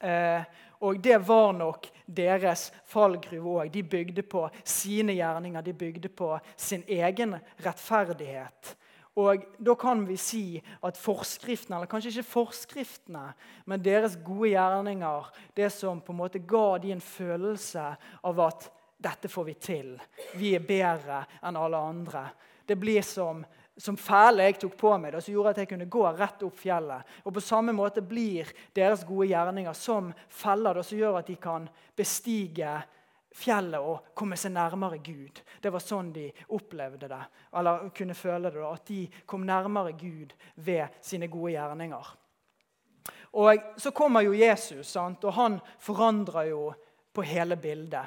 Eh, 0.00 0.42
og 0.80 1.00
det 1.02 1.18
var 1.26 1.52
nok 1.58 1.88
deres 2.06 2.68
fallgruve 2.86 3.64
òg. 3.64 3.70
De 3.74 3.82
bygde 3.82 4.22
på 4.22 4.44
sine 4.62 5.16
gjerninger, 5.18 5.62
de 5.62 5.74
bygde 5.74 6.08
på 6.08 6.36
sin 6.56 6.84
egen 6.86 7.34
rettferdighet. 7.64 8.76
Og 9.18 9.42
Da 9.58 9.74
kan 9.74 10.04
vi 10.06 10.16
si 10.16 10.62
at 10.84 10.96
forskriftene, 10.96 11.76
eller 11.76 11.90
kanskje 11.90 12.12
ikke 12.12 12.30
forskriftene, 12.30 13.32
men 13.66 13.82
deres 13.82 14.14
gode 14.24 14.52
gjerninger, 14.52 15.30
det 15.56 15.72
som 15.74 16.00
på 16.00 16.12
en 16.12 16.20
måte 16.20 16.38
ga 16.38 16.78
de 16.78 16.92
en 16.92 17.02
følelse 17.02 17.96
av 18.22 18.40
at 18.40 18.70
dette 18.98 19.28
får 19.28 19.44
vi 19.44 19.54
til, 19.54 19.90
vi 20.38 20.54
er 20.54 20.62
bedre 20.62 21.24
enn 21.42 21.58
alle 21.58 21.78
andre. 21.78 22.28
Det 22.66 22.78
blir 22.78 23.02
som 23.02 23.44
som 23.78 23.96
fæle 23.96 24.48
jeg 24.48 24.58
tok 24.58 24.76
på 24.78 24.92
meg, 24.98 25.12
da, 25.14 25.22
som 25.22 25.32
gjorde 25.34 25.54
at 25.54 25.62
jeg 25.62 25.70
kunne 25.70 25.88
gå 25.90 26.04
rett 26.18 26.42
opp 26.42 26.58
fjellet. 26.58 27.16
Og 27.24 27.34
På 27.34 27.42
samme 27.44 27.72
måte 27.72 28.02
blir 28.02 28.50
deres 28.74 29.04
gode 29.06 29.28
gjerninger 29.30 29.76
som 29.76 30.12
feller 30.28 30.74
da, 30.74 30.82
som 30.82 30.98
gjør 30.98 31.20
at 31.20 31.30
de 31.30 31.36
kan 31.40 31.68
bestige 31.96 32.72
fjellet 33.38 33.78
og 33.78 34.10
komme 34.18 34.36
seg 34.40 34.54
nærmere 34.56 34.98
Gud. 35.04 35.42
Det 35.62 35.70
var 35.72 35.84
sånn 35.84 36.10
de 36.12 36.26
opplevde 36.56 37.10
det, 37.10 37.20
eller 37.60 37.90
kunne 37.94 38.16
føle 38.18 38.50
det. 38.50 38.64
At 38.66 38.86
de 38.90 39.02
kom 39.26 39.46
nærmere 39.46 39.94
Gud 39.98 40.34
ved 40.56 40.98
sine 41.04 41.28
gode 41.30 41.54
gjerninger. 41.54 42.14
Og 43.38 43.74
Så 43.76 43.90
kommer 43.90 44.24
jo 44.24 44.32
Jesus, 44.32 44.88
sant? 44.88 45.24
og 45.24 45.32
han 45.32 45.60
forandrer 45.78 46.48
jo 46.50 46.72
på 47.12 47.22
hele 47.22 47.56
bildet. 47.56 48.06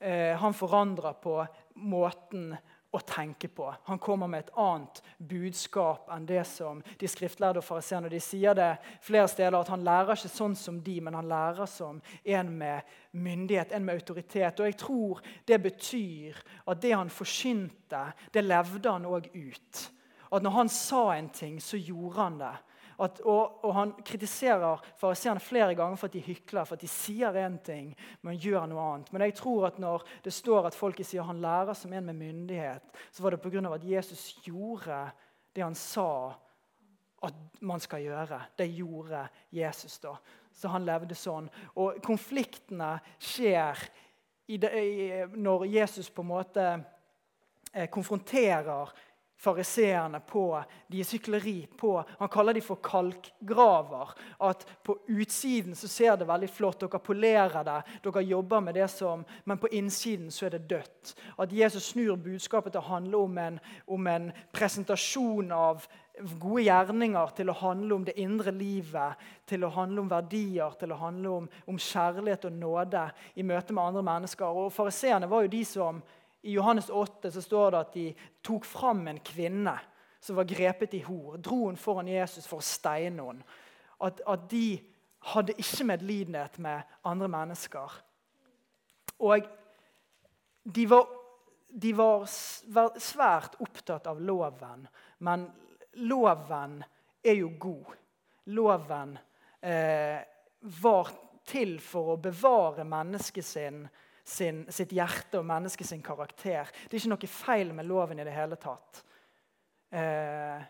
Eh, 0.00 0.36
han 0.36 0.54
forandrer 0.54 1.12
på 1.22 1.46
måten 1.74 2.56
å 2.94 3.00
tenke 3.02 3.48
på. 3.50 3.66
Han 3.88 3.98
kommer 3.98 4.30
med 4.30 4.44
et 4.44 4.52
annet 4.60 5.00
budskap 5.18 6.10
enn 6.14 6.26
det 6.28 6.44
som 6.46 6.82
de 7.00 7.08
skriftlærde 7.10 7.58
og 7.58 7.66
fariseerne. 7.66 8.10
De 8.12 8.20
sier 8.22 8.54
det 8.56 8.70
flere 9.04 9.28
steder 9.30 9.56
at 9.58 9.72
han 9.72 9.86
lærer 9.86 10.14
ikke 10.14 10.30
sånn 10.30 10.54
som 10.58 10.78
de, 10.84 11.00
men 11.02 11.16
han 11.18 11.30
lærer 11.30 11.66
som 11.70 11.98
en 12.22 12.52
med 12.58 12.94
myndighet, 13.12 13.72
en 13.74 13.86
med 13.86 13.98
autoritet. 13.98 14.60
Og 14.60 14.70
jeg 14.70 14.78
tror 14.80 15.24
det 15.48 15.60
betyr 15.64 16.38
at 16.70 16.82
det 16.82 16.94
han 16.94 17.10
forkynte, 17.10 18.04
det 18.34 18.46
levde 18.46 18.94
han 18.94 19.08
òg 19.10 19.28
ut. 19.34 19.82
At 20.34 20.42
når 20.42 20.56
han 20.60 20.70
sa 20.72 21.04
en 21.14 21.28
ting, 21.34 21.58
så 21.62 21.78
gjorde 21.78 22.20
han 22.20 22.38
det. 22.40 22.54
At, 23.00 23.20
og, 23.20 23.64
og, 23.64 23.74
Han 23.74 23.92
kritiserer 24.06 24.82
fariseerne 25.00 25.40
flere 25.40 25.74
ganger 25.74 25.96
for 25.96 26.06
at 26.06 26.12
de 26.12 26.22
hykler, 26.22 26.64
for 26.64 26.76
at 26.76 26.84
de 26.84 26.90
sier 26.90 27.34
én 27.34 27.58
ting, 27.64 27.92
men 28.22 28.38
gjør 28.38 28.68
noe 28.70 28.86
annet. 28.92 29.12
Men 29.12 29.26
jeg 29.26 29.34
tror 29.40 29.66
at 29.66 29.78
når 29.82 30.06
det 30.24 30.32
står 30.32 30.68
at 30.68 30.78
folket 30.78 31.06
sier 31.08 31.26
han 31.26 31.42
lærer 31.42 31.74
som 31.74 31.92
en 31.92 32.06
med 32.06 32.14
myndighet, 32.14 32.82
så 33.10 33.22
var 33.22 33.34
det 33.34 33.42
pga. 33.42 33.74
at 33.74 33.84
Jesus 33.84 34.38
gjorde 34.44 35.10
det 35.54 35.62
han 35.62 35.74
sa 35.74 36.34
at 37.24 37.60
man 37.60 37.80
skal 37.80 38.02
gjøre. 38.02 38.40
Det 38.58 38.66
gjorde 38.68 39.28
Jesus 39.50 39.98
da. 39.98 40.16
Så 40.52 40.68
han 40.68 40.84
levde 40.86 41.16
sånn. 41.18 41.48
Og 41.80 42.00
konfliktene 42.04 42.98
skjer 43.18 43.80
det, 44.46 44.72
når 45.34 45.66
Jesus 45.72 46.10
på 46.12 46.22
en 46.22 46.30
måte 46.30 46.66
eh, 47.72 47.88
konfronterer 47.90 48.92
fariseerne 49.36 50.20
på 50.20 50.62
deres 50.88 51.12
hykleri. 51.12 51.66
på, 51.78 52.04
Han 52.18 52.28
kaller 52.28 52.52
de 52.52 52.60
for 52.60 52.76
kalkgraver. 52.76 54.14
At 54.40 54.66
på 54.82 54.98
utsiden 55.08 55.74
så 55.74 55.88
ser 55.88 56.16
det 56.16 56.28
veldig 56.28 56.50
flott, 56.50 56.80
dere 56.80 56.98
polerer 56.98 57.64
det, 57.64 57.80
dere 58.02 58.22
jobber 58.22 58.60
med 58.60 58.74
det 58.74 58.88
som 58.90 59.24
Men 59.44 59.58
på 59.58 59.68
innsiden 59.68 60.30
så 60.30 60.46
er 60.46 60.50
det 60.50 60.68
dødt. 60.68 61.14
At 61.38 61.52
Jesus 61.52 61.84
snur 61.92 62.16
budskapet 62.16 62.72
til 62.72 62.80
å 62.80 62.88
handle 62.88 63.16
om 63.16 63.38
en, 63.38 63.60
om 63.86 64.06
en 64.06 64.32
presentasjon 64.52 65.52
av 65.52 65.86
gode 66.38 66.62
gjerninger 66.62 67.32
til 67.36 67.50
å 67.50 67.56
handle 67.58 67.94
om 67.94 68.04
det 68.06 68.14
indre 68.22 68.52
livet, 68.54 69.18
til 69.46 69.64
å 69.64 69.72
handle 69.74 70.04
om 70.04 70.10
verdier, 70.10 70.76
til 70.78 70.92
å 70.94 71.00
handle 71.00 71.30
om, 71.40 71.48
om 71.66 71.78
kjærlighet 71.78 72.46
og 72.46 72.52
nåde 72.52 73.08
i 73.34 73.42
møte 73.42 73.74
med 73.74 73.84
andre 73.84 74.04
mennesker. 74.06 74.46
Og 74.46 74.72
Fariseerne 74.72 75.28
var 75.30 75.44
jo 75.44 75.54
de 75.56 75.64
som 75.66 76.02
i 76.44 76.52
Johannes 76.52 76.90
8 76.90 77.30
så 77.32 77.42
står 77.42 77.70
det 77.70 77.78
at 77.80 77.94
de 77.96 78.06
tok 78.44 78.66
fram 78.68 79.06
en 79.08 79.20
kvinne 79.24 79.78
som 80.20 80.36
var 80.36 80.48
grepet 80.48 80.94
i 80.94 81.00
hor. 81.06 81.38
Dro 81.40 81.66
hun 81.66 81.78
foran 81.80 82.08
Jesus 82.08 82.44
for 82.48 82.60
å 82.60 82.64
steine 82.64 83.24
henne. 83.24 83.46
At, 84.04 84.20
at, 84.28 84.44
de 84.50 84.76
hadde 85.32 85.56
ikke 85.56 85.86
medlidenhet 85.88 86.58
med 86.60 86.96
andre 87.08 87.28
mennesker. 87.32 87.96
Og 89.24 89.48
de 90.64 90.86
var, 90.90 91.08
de 91.68 91.92
var 91.96 92.26
svært 93.00 93.56
opptatt 93.64 94.10
av 94.10 94.20
loven, 94.20 94.84
men 95.24 95.46
loven 96.04 96.82
er 97.24 97.38
jo 97.40 97.54
god. 97.60 97.92
Loven 98.52 99.16
eh, 99.64 100.20
var 100.82 101.14
til 101.48 101.78
for 101.80 102.14
å 102.14 102.20
bevare 102.20 102.84
mennesket 102.84 103.46
sin 103.48 103.84
sin, 104.24 104.64
sitt 104.72 104.92
hjerte 104.96 105.38
og 105.40 105.48
menneskets 105.48 105.92
karakter. 106.04 106.70
Det 106.88 106.96
er 106.96 107.02
ikke 107.02 107.12
noe 107.12 107.30
feil 107.30 107.74
med 107.76 107.88
loven 107.88 108.22
i 108.22 108.26
det 108.26 108.34
hele 108.34 108.56
tatt. 108.60 109.02
Eh, 109.94 110.64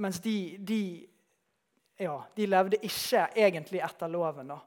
mens 0.00 0.20
de, 0.22 0.36
de, 0.58 0.82
ja, 2.00 2.14
de 2.36 2.46
levde 2.48 2.80
ikke 2.82 3.26
egentlig 3.36 3.82
etter 3.84 4.10
loven 4.10 4.54
da, 4.54 4.60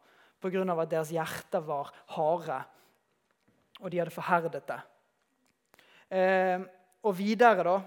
pga. 0.44 0.66
at 0.76 0.92
deres 0.92 1.14
hjerter 1.16 1.64
var 1.66 1.94
harde, 2.16 2.60
og 3.80 3.92
de 3.92 4.00
hadde 4.02 4.14
forherdet 4.14 4.68
det. 4.68 4.82
Eh, 6.10 6.60
og 7.04 7.18
videre, 7.18 7.64
da, 7.64 7.80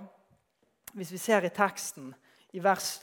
hvis 0.97 1.13
vi 1.13 1.21
ser 1.23 1.47
i 1.47 1.55
teksten, 1.55 2.11
i 2.53 2.63
vers 2.63 2.99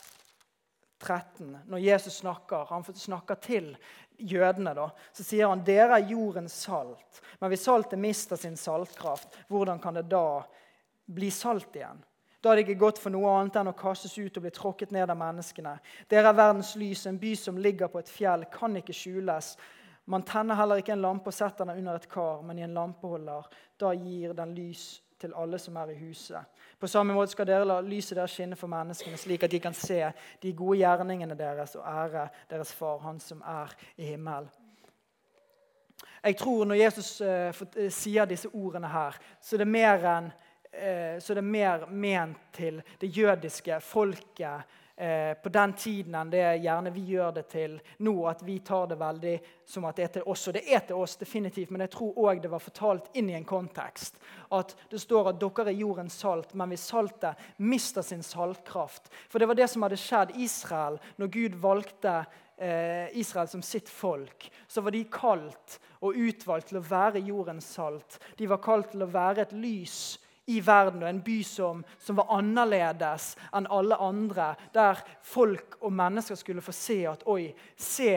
13, 1.00 1.58
når 1.70 1.78
Jesus 1.78 2.20
snakker, 2.22 2.66
han 2.66 2.84
snakker 2.84 3.36
til 3.36 3.76
jødene, 4.18 4.74
da, 4.78 4.90
så 5.14 5.24
sier 5.26 5.50
han 5.52 5.64
dere 5.66 6.00
er 6.00 6.12
jordens 6.12 6.56
salt. 6.66 7.22
Men 7.40 7.52
hvis 7.52 7.66
saltet 7.68 8.00
mister 8.02 8.40
sin 8.40 8.58
saltkraft, 8.58 9.36
hvordan 9.48 9.82
kan 9.82 9.98
det 9.98 10.08
da 10.12 10.44
bli 11.06 11.30
salt 11.32 11.76
igjen? 11.78 12.04
Da 12.42 12.52
er 12.52 12.60
det 12.60 12.68
ikke 12.68 12.84
godt 12.86 13.00
for 13.02 13.14
noe 13.14 13.32
annet 13.40 13.58
enn 13.60 13.72
å 13.72 13.78
kastes 13.78 14.14
ut 14.18 14.38
og 14.38 14.46
bli 14.46 14.54
tråkket 14.54 14.94
ned 14.94 15.10
av 15.10 15.18
menneskene. 15.18 15.74
Dere 16.10 16.32
er 16.32 16.38
verdens 16.38 16.76
lys, 16.78 17.08
en 17.10 17.18
by 17.22 17.34
som 17.38 17.58
ligger 17.58 17.90
på 17.92 18.00
et 18.02 18.12
fjell, 18.12 18.46
kan 18.54 18.78
ikke 18.78 18.96
skjules. 18.96 19.56
Man 20.08 20.24
tenner 20.24 20.56
heller 20.56 20.80
ikke 20.80 20.94
en 20.96 21.04
lampe 21.04 21.34
og 21.34 21.36
setter 21.36 21.66
den 21.66 21.82
under 21.82 21.98
et 21.98 22.10
kar, 22.12 22.44
men 22.46 22.60
i 22.60 22.64
en 22.64 22.78
lampeholder. 22.78 23.50
Da 23.82 23.92
gir 23.98 24.38
den 24.38 24.54
lys 24.56 24.86
til 25.20 25.34
alle 25.36 25.60
som 25.60 25.76
er 25.76 25.92
i 25.94 25.98
huset. 26.00 26.62
På 26.80 26.88
samme 26.88 27.14
måte 27.14 27.32
skal 27.32 27.48
dere 27.48 27.66
la 27.66 27.80
lyset 27.82 28.18
deres 28.18 28.36
skinne 28.38 28.56
for 28.56 28.70
menneskene, 28.72 29.18
slik 29.18 29.44
at 29.44 29.52
de 29.52 29.60
kan 29.60 29.74
se 29.74 30.00
de 30.44 30.54
gode 30.54 30.80
gjerningene 30.80 31.38
deres 31.38 31.76
og 31.76 31.86
ære 31.88 32.28
deres 32.50 32.74
far, 32.74 33.00
han 33.06 33.20
som 33.20 33.42
er 33.42 33.74
i 33.98 34.12
himmelen. 34.14 34.50
Jeg 36.24 36.38
tror 36.38 36.66
Når 36.66 36.76
Jesus 36.76 37.22
uh, 37.22 37.90
sier 37.90 38.26
disse 38.26 38.50
ordene 38.54 38.88
her, 38.88 39.16
så 39.42 39.56
er 39.56 39.58
det 39.58 39.68
mer, 39.68 40.06
en, 40.18 40.32
uh, 40.74 41.20
så 41.20 41.34
det 41.34 41.44
mer 41.44 41.86
ment 41.90 42.38
til 42.54 42.82
det 43.02 43.18
jødiske 43.18 43.80
folket 43.82 44.66
eh, 44.98 45.34
på 45.34 45.50
den 45.54 45.74
tiden 45.78 46.16
enn 46.18 46.32
det 46.34 46.44
gjerne 46.64 46.92
vi 46.92 47.04
gjør 47.14 47.32
det 47.38 47.46
til 47.52 47.78
nå. 48.04 48.16
At 48.30 48.42
vi 48.46 48.58
tar 48.66 48.90
det 48.92 48.98
veldig 49.00 49.36
som 49.68 49.86
at 49.86 50.00
det 50.00 50.08
er 50.08 50.14
til 50.18 50.28
oss. 50.34 50.48
Og 50.50 50.58
det 50.58 50.64
er 50.66 50.84
til 50.88 51.00
oss, 51.00 51.18
definitivt, 51.22 51.72
men 51.72 51.86
jeg 51.86 51.94
tror 51.94 52.20
òg 52.28 52.42
det 52.44 52.52
var 52.52 52.64
fortalt 52.64 53.12
inn 53.20 53.30
i 53.32 53.38
en 53.38 53.48
kontekst. 53.48 54.18
At 54.58 54.76
det 54.92 55.02
står 55.04 55.32
at 55.32 55.40
dere 55.42 55.70
er 55.70 55.80
jordens 55.80 56.18
salt, 56.22 56.54
men 56.58 56.74
hvis 56.74 56.88
saltet 56.90 57.48
mister 57.58 58.06
sin 58.06 58.24
saltkraft 58.24 59.12
For 59.30 59.40
det 59.40 59.48
var 59.48 59.58
det 59.60 59.70
som 59.72 59.86
hadde 59.86 60.00
skjedd 60.02 60.36
Israel 60.42 61.00
når 61.18 61.34
Gud 61.34 61.58
valgte 61.62 62.20
eh, 62.58 63.10
Israel 63.18 63.48
som 63.48 63.62
sitt 63.62 63.90
folk. 63.90 64.50
Så 64.68 64.82
var 64.82 64.96
de 64.96 65.04
kalt 65.12 65.80
og 66.02 66.16
utvalgt 66.16 66.72
til 66.72 66.80
å 66.80 66.86
være 66.86 67.26
jordens 67.26 67.68
salt. 67.78 68.20
De 68.38 68.48
var 68.50 68.62
kalt 68.64 68.92
til 68.94 69.04
å 69.06 69.12
være 69.12 69.46
et 69.46 69.54
lys 69.58 70.18
i 70.48 70.62
verden, 70.66 71.04
og 71.04 71.10
en 71.10 71.22
by 71.22 71.42
som, 71.44 71.84
som, 72.00 72.16
var 72.20 72.32
annerledes 72.38 73.34
enn 73.56 73.68
alle 73.74 73.98
andre. 74.00 74.54
Der 74.74 75.02
folk 75.28 75.76
og 75.82 75.94
mennesker 75.94 76.40
skulle 76.40 76.64
få 76.64 76.76
se 76.76 77.02
at 77.10 77.26
oi, 77.28 77.50
se 77.76 78.14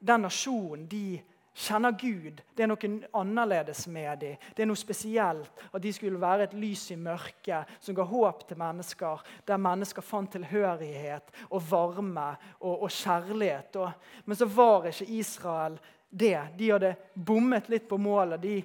den 0.00 0.26
nasjonen. 0.26 0.84
De 0.90 1.20
kjenner 1.56 1.96
Gud. 1.96 2.40
Det 2.56 2.64
er 2.64 2.70
noe 2.70 2.90
annerledes 3.16 3.86
med 3.88 4.20
dem. 4.20 4.36
Det 4.56 4.64
er 4.64 4.68
noe 4.68 4.80
spesielt. 4.80 5.64
At 5.72 5.82
de 5.82 5.92
skulle 5.92 6.20
være 6.20 6.48
et 6.48 6.56
lys 6.58 6.86
i 6.94 6.98
mørket 7.00 7.72
som 7.80 7.96
ga 7.96 8.06
håp 8.08 8.44
til 8.48 8.60
mennesker. 8.60 9.24
Der 9.48 9.60
mennesker 9.60 10.04
fant 10.04 10.32
tilhørighet 10.36 11.32
og 11.48 11.64
varme 11.70 12.28
og, 12.60 12.84
og 12.84 12.90
kjærlighet. 12.92 13.80
Og, 13.80 14.12
men 14.24 14.36
så 14.36 14.48
var 14.48 14.90
ikke 14.90 15.08
Israel 15.16 15.80
det. 16.10 16.36
De 16.58 16.70
hadde 16.72 16.94
bommet 17.14 17.68
litt 17.72 17.88
på 17.88 17.98
målet. 18.00 18.42
De 18.42 18.60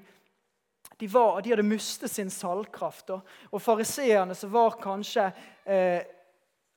de, 0.97 1.07
var, 1.11 1.41
de 1.41 1.51
hadde 1.51 1.67
mistet 1.67 2.11
sin 2.11 2.29
salgkraft. 2.31 3.09
Og, 3.15 3.33
og 3.51 3.63
fariseerne 3.63 4.35
som 4.37 4.53
var 4.53 4.77
kanskje 4.81 5.29
eh, 5.65 6.01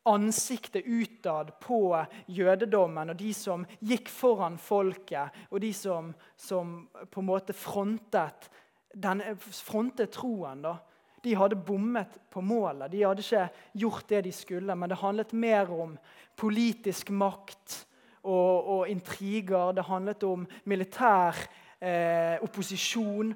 ansiktet 0.09 0.87
utad 0.87 1.53
på 1.61 2.05
jødedommen, 2.27 3.13
og 3.13 3.19
de 3.19 3.33
som 3.37 3.67
gikk 3.85 4.09
foran 4.09 4.57
folket, 4.59 5.35
og 5.51 5.61
de 5.63 5.73
som, 5.77 6.13
som 6.37 6.81
på 7.11 7.21
en 7.21 7.29
måte 7.29 7.57
frontet, 7.57 8.49
den, 8.95 9.23
frontet 9.37 10.15
troen. 10.17 10.63
da, 10.65 10.79
de 11.23 11.35
hadde 11.35 11.59
bommet 11.67 12.19
på 12.31 12.41
målet. 12.41 12.91
De 12.93 13.03
hadde 13.03 13.25
ikke 13.25 13.49
gjort 13.83 14.09
det 14.09 14.23
de 14.29 14.33
skulle. 14.33 14.75
Men 14.75 14.91
det 14.91 15.01
handlet 15.01 15.35
mer 15.35 15.71
om 15.75 15.97
politisk 16.39 17.11
makt 17.11 17.83
og, 18.23 18.69
og 18.79 18.89
intriger. 18.89 19.75
Det 19.75 19.87
handlet 19.89 20.25
om 20.25 20.47
militær 20.71 21.37
eh, 21.81 22.39
opposisjon 22.45 23.35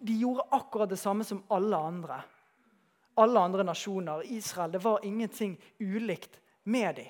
de 0.00 0.18
gjorde 0.18 0.46
akkurat 0.50 0.88
det 0.88 0.96
samme 0.96 1.24
som 1.24 1.42
alle 1.48 1.76
andre. 1.76 2.22
Alle 3.14 3.40
andre 3.40 3.62
nasjoner. 3.62 4.22
Israel, 4.32 4.72
Det 4.72 4.78
var 4.78 5.04
ingenting 5.04 5.60
ulikt 5.78 6.40
med 6.62 6.94
dem. 6.94 7.06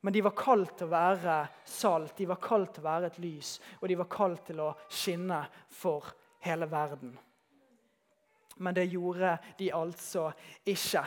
Men 0.00 0.12
de 0.12 0.20
var 0.20 0.32
kalt 0.36 0.78
til 0.78 0.88
å 0.88 0.94
være 0.94 1.34
salt, 1.64 2.16
de 2.16 2.24
var 2.30 2.38
kalt 2.40 2.72
til 2.72 2.80
å 2.80 2.88
være 2.88 3.10
et 3.10 3.18
lys, 3.20 3.58
og 3.82 3.88
de 3.88 3.98
var 4.00 4.08
kalt 4.08 4.46
til 4.48 4.62
å 4.64 4.70
skinne 4.88 5.42
for 5.68 6.06
hele 6.40 6.64
verden. 6.70 7.18
Men 8.56 8.74
det 8.74 8.86
gjorde 8.88 9.34
de 9.58 9.68
altså 9.76 10.30
ikke. 10.64 11.04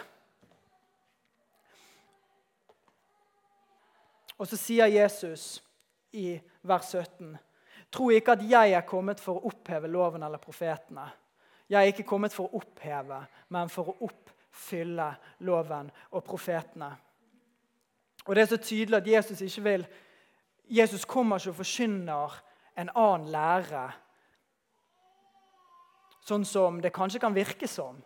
Og 4.37 4.45
så 4.49 4.59
sier 4.61 4.93
Jesus 4.93 5.57
i 6.13 6.35
vers 6.61 6.93
17 6.93 7.33
Tro 7.93 8.09
ikke 8.09 8.33
at 8.33 8.45
jeg 8.49 8.73
er 8.73 8.85
kommet 8.89 9.21
for 9.21 9.37
å 9.37 9.51
oppheve 9.51 9.89
loven 9.91 10.23
eller 10.25 10.41
profetene. 10.41 11.05
Jeg 11.69 11.79
er 11.79 11.91
ikke 11.93 12.07
kommet 12.07 12.33
for 12.33 12.49
å 12.49 12.61
oppheve, 12.61 13.19
men 13.53 13.69
for 13.71 13.91
å 13.91 13.97
oppfylle 14.07 15.09
loven 15.45 15.91
og 16.11 16.23
profetene. 16.25 16.89
Og 18.25 18.35
Det 18.35 18.41
er 18.41 18.49
så 18.49 18.57
tydelig 18.57 18.97
at 18.97 19.07
Jesus 19.07 19.41
ikke 19.41 19.67
vil 19.67 19.85
Jesus 20.73 21.05
kommer 21.05 21.41
ikke 21.41 21.51
og 21.51 21.59
forkynner 21.59 22.35
en 22.79 22.89
annen 22.95 23.27
lære, 23.33 23.83
sånn 26.23 26.45
som 26.47 26.79
det 26.81 26.93
kanskje 26.95 27.19
kan 27.19 27.35
virke 27.35 27.67
som. 27.67 27.99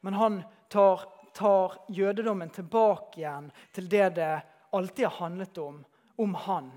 Men 0.00 0.14
han 0.14 0.36
tar, 0.70 1.02
tar 1.34 1.74
jødedommen 1.90 2.52
tilbake 2.54 3.18
igjen 3.20 3.50
til 3.74 3.88
det 3.90 4.08
det 4.20 4.32
alltid 4.70 5.08
har 5.08 5.18
handlet 5.18 5.58
om 5.58 5.82
om 6.22 6.34
han. 6.46 6.70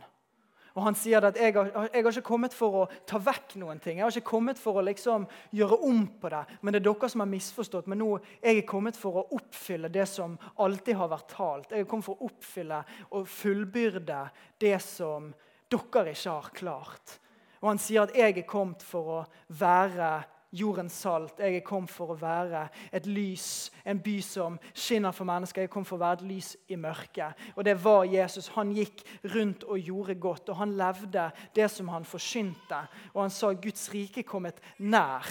Og 0.78 0.84
Han 0.86 0.96
sier 0.98 1.26
at 1.26 1.38
jeg 1.42 1.56
har, 1.56 1.72
jeg 1.74 2.04
har, 2.06 2.12
ikke 2.12 2.28
kommet 2.28 2.54
for 2.54 2.76
å 2.78 2.86
ta 3.10 3.18
vekk 3.18 3.56
noen 3.58 3.80
ting. 3.82 3.98
Jeg 3.98 4.06
har 4.06 4.14
ikke 4.14 4.30
kommet 4.30 4.60
for 4.62 4.78
å 4.78 4.86
liksom 4.86 5.26
gjøre 5.58 5.80
om 5.88 6.04
på 6.22 6.30
det, 6.30 6.44
men 6.62 6.76
det 6.76 6.84
er 6.84 6.86
dere 6.86 7.10
som 7.10 7.24
har 7.24 7.32
misforstått. 7.32 7.90
Men 7.90 8.04
nå 8.04 8.12
jeg 8.44 8.60
er 8.62 8.68
kommet 8.70 9.00
for 9.00 9.18
å 9.18 9.26
oppfylle 9.40 9.90
det 9.90 10.06
som 10.12 10.38
alltid 10.62 11.00
har 11.00 11.10
vært 11.10 11.34
talt. 11.34 11.74
Jeg 11.74 11.82
er 11.82 11.90
kommet 11.90 12.06
for 12.06 12.22
å 12.22 12.30
oppfylle 12.30 12.84
og 13.10 13.26
fullbyrde 13.26 14.22
det 14.62 14.78
som 14.86 15.32
dere 15.66 16.14
ikke 16.14 16.36
har 16.38 16.52
klart. 16.54 17.18
Og 17.64 17.72
Han 17.72 17.82
sier 17.82 18.06
at 18.06 18.14
jeg 18.14 18.38
er 18.38 18.50
kommet 18.50 18.86
for 18.86 19.14
å 19.16 19.22
være 19.58 20.12
jordens 20.52 20.94
salt. 20.94 21.40
Jeg 21.40 21.56
er 21.56 21.66
kommet 21.66 21.92
for 21.92 22.14
å 22.14 22.20
være 22.20 22.68
et 22.96 23.08
lys, 23.10 23.70
en 23.86 24.00
by 24.04 24.16
som 24.24 24.58
skinner 24.74 25.16
for 25.16 25.28
mennesker. 25.28 25.66
Jeg 25.66 25.74
kom 25.74 25.86
for 25.88 25.98
å 25.98 26.04
være 26.06 26.22
et 26.22 26.30
lys 26.30 26.54
i 26.72 26.78
mørket. 26.80 27.36
Og 27.56 27.66
det 27.68 27.76
var 27.84 28.08
Jesus. 28.08 28.50
Han 28.56 28.72
gikk 28.76 29.04
rundt 29.34 29.68
og 29.68 29.80
gjorde 29.80 30.16
godt, 30.16 30.50
og 30.50 30.62
han 30.62 30.78
levde 30.80 31.30
det 31.56 31.68
som 31.72 31.92
han 31.92 32.08
forsynte. 32.08 32.82
Og 33.14 33.22
han 33.26 33.34
sa 33.34 33.52
Guds 33.54 33.90
rike 33.94 34.24
kommet 34.28 34.62
nær. 34.80 35.28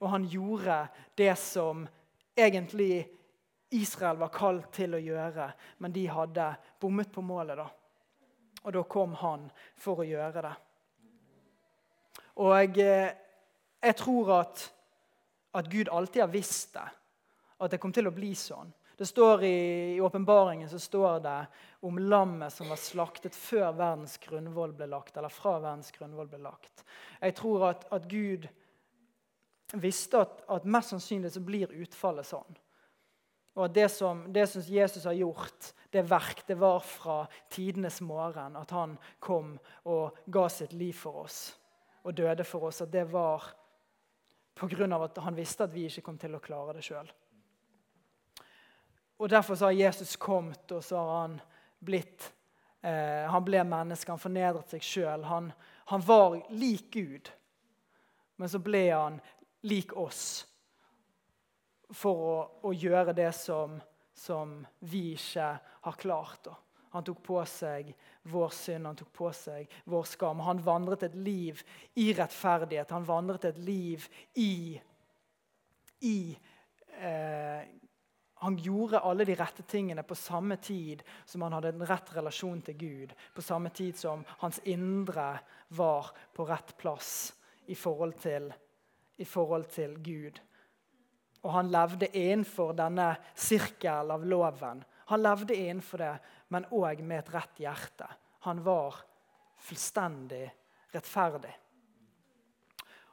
Og 0.00 0.10
han 0.14 0.26
gjorde 0.28 0.82
det 1.18 1.34
som 1.38 1.86
egentlig 2.36 3.04
Israel 3.70 4.18
var 4.18 4.32
kalt 4.34 4.72
til 4.74 4.96
å 4.96 5.02
gjøre, 5.02 5.52
men 5.78 5.92
de 5.94 6.08
hadde 6.10 6.46
bommet 6.80 7.12
på 7.12 7.22
målet. 7.22 7.60
da. 7.60 7.68
Og 8.64 8.72
da 8.74 8.82
kom 8.82 9.14
han 9.20 9.46
for 9.78 10.02
å 10.02 10.08
gjøre 10.08 10.42
det. 10.44 10.54
Og 12.40 12.78
eh, 12.80 13.12
jeg 13.80 13.96
tror 13.96 14.34
at, 14.40 14.66
at 15.56 15.70
Gud 15.72 15.88
alltid 15.88 16.22
har 16.22 16.32
visst 16.32 16.74
det, 16.76 16.88
at 17.60 17.72
det 17.72 17.80
kom 17.80 17.92
til 17.92 18.08
å 18.08 18.14
bli 18.14 18.34
sånn. 18.36 18.70
Det 19.00 19.06
står 19.08 19.44
I 19.44 20.00
åpenbaringen 20.04 20.80
står 20.80 21.20
det 21.24 21.38
om 21.88 21.98
lammet 21.98 22.52
som 22.52 22.68
var 22.68 22.76
slaktet 22.76 23.36
før 23.36 23.70
verdens 23.72 24.18
grunnvoll 24.20 24.74
ble 24.76 24.90
lagt. 24.92 25.16
eller 25.16 25.32
fra 25.32 25.54
verdens 25.56 25.88
grunnvoll 25.96 26.28
ble 26.28 26.42
lagt. 26.44 26.84
Jeg 27.20 27.34
tror 27.38 27.64
at, 27.70 27.86
at 27.96 28.08
Gud 28.08 28.44
visste 29.72 30.20
at, 30.20 30.42
at, 30.48 30.68
mest 30.68 30.92
sannsynlig 30.92 31.32
så 31.32 31.40
blir 31.40 31.72
utfallet 31.80 32.28
sånn. 32.28 32.58
Og 33.56 33.64
at 33.70 33.74
det 33.74 33.88
som, 33.94 34.20
det 34.28 34.44
som, 34.52 34.68
Jesus 34.68 35.08
har 35.08 35.16
gjort, 35.16 35.72
det 35.90 36.04
verk, 36.10 36.44
det 36.46 36.58
var 36.60 36.84
fra 36.84 37.22
tidenes 37.48 38.02
morgen. 38.04 38.58
At 38.60 38.70
han 38.76 38.98
kom 39.18 39.54
og 39.88 40.20
ga 40.26 40.44
sitt 40.52 40.76
liv 40.76 40.92
for 40.92 41.24
oss 41.24 41.40
og 42.04 42.14
døde 42.20 42.44
for 42.44 42.68
oss. 42.68 42.82
At 42.84 42.92
det 42.92 43.08
var 43.08 43.48
pga. 44.54 45.04
at 45.04 45.18
han 45.18 45.34
visste 45.34 45.64
at 45.64 45.72
vi 45.72 45.86
ikke 45.86 46.02
kom 46.02 46.18
til 46.18 46.34
å 46.34 46.42
klare 46.42 46.76
det 46.76 46.84
sjøl. 46.84 47.10
Derfor 49.28 49.56
har 49.64 49.70
Jesus 49.70 50.16
kommet, 50.16 50.72
og 50.72 50.84
så 50.84 50.96
har 50.96 51.20
han 51.20 51.40
blitt 51.78 52.32
eh, 52.80 53.28
Han 53.28 53.44
ble 53.44 53.64
menneske, 53.64 54.12
han 54.12 54.20
fornedret 54.20 54.70
seg 54.72 54.82
sjøl. 54.84 55.24
Han, 55.24 55.52
han, 55.92 56.00
var 56.00 56.40
lik 56.50 56.88
Gud, 56.92 57.28
men 58.36 58.48
så 58.48 58.58
ble 58.58 58.86
han 58.90 59.20
lik 59.68 59.92
oss 59.96 60.46
for 61.92 62.24
å, 62.24 62.36
å 62.64 62.72
gjøre 62.72 63.12
det 63.12 63.32
som, 63.36 63.76
som 64.14 64.60
vi 64.78 65.10
ikke 65.18 65.52
har 65.84 66.00
klart. 66.00 66.44
da. 66.48 66.56
Han 66.90 67.04
tok 67.06 67.20
på 67.22 67.38
seg 67.46 67.92
vår 68.32 68.54
synd, 68.54 68.88
han 68.88 68.98
tok 68.98 69.10
på 69.14 69.30
seg 69.36 69.70
vår 69.90 70.08
skam. 70.10 70.42
Han 70.42 70.62
vandret 70.64 71.04
et 71.06 71.14
liv 71.14 71.60
i 72.02 72.10
rettferdighet. 72.18 72.90
Han 72.90 73.06
vandret 73.06 73.46
et 73.52 73.60
liv 73.62 74.06
i, 74.34 74.74
i 76.02 76.16
eh, 76.98 77.62
Han 78.40 78.56
gjorde 78.56 79.02
alle 79.04 79.24
de 79.28 79.34
rette 79.36 79.62
tingene 79.68 80.02
på 80.02 80.16
samme 80.16 80.56
tid 80.56 81.02
som 81.28 81.42
han 81.44 81.52
hadde 81.52 81.74
en 81.74 81.86
rett 81.86 82.14
relasjon 82.16 82.62
til 82.64 82.78
Gud. 82.80 83.12
På 83.34 83.42
samme 83.44 83.68
tid 83.70 83.98
som 84.00 84.24
hans 84.40 84.58
indre 84.64 85.34
var 85.68 86.08
på 86.32 86.46
rett 86.48 86.72
plass 86.80 87.34
i 87.68 87.76
forhold 87.76 88.16
til, 88.18 88.48
i 89.16 89.24
forhold 89.28 89.68
til 89.70 89.98
Gud. 90.02 90.40
Og 91.42 91.52
han 91.52 91.70
levde 91.70 92.08
innenfor 92.16 92.72
denne 92.76 93.12
sirkel 93.36 94.10
av 94.10 94.24
loven. 94.26 94.82
Han 95.10 95.22
levde 95.22 95.56
innenfor 95.56 96.02
det, 96.02 96.12
men 96.54 96.68
òg 96.70 97.02
med 97.02 97.24
et 97.24 97.32
rett 97.34 97.62
hjerte. 97.62 98.06
Han 98.46 98.62
var 98.64 99.02
fullstendig 99.60 100.46
rettferdig. 100.94 101.52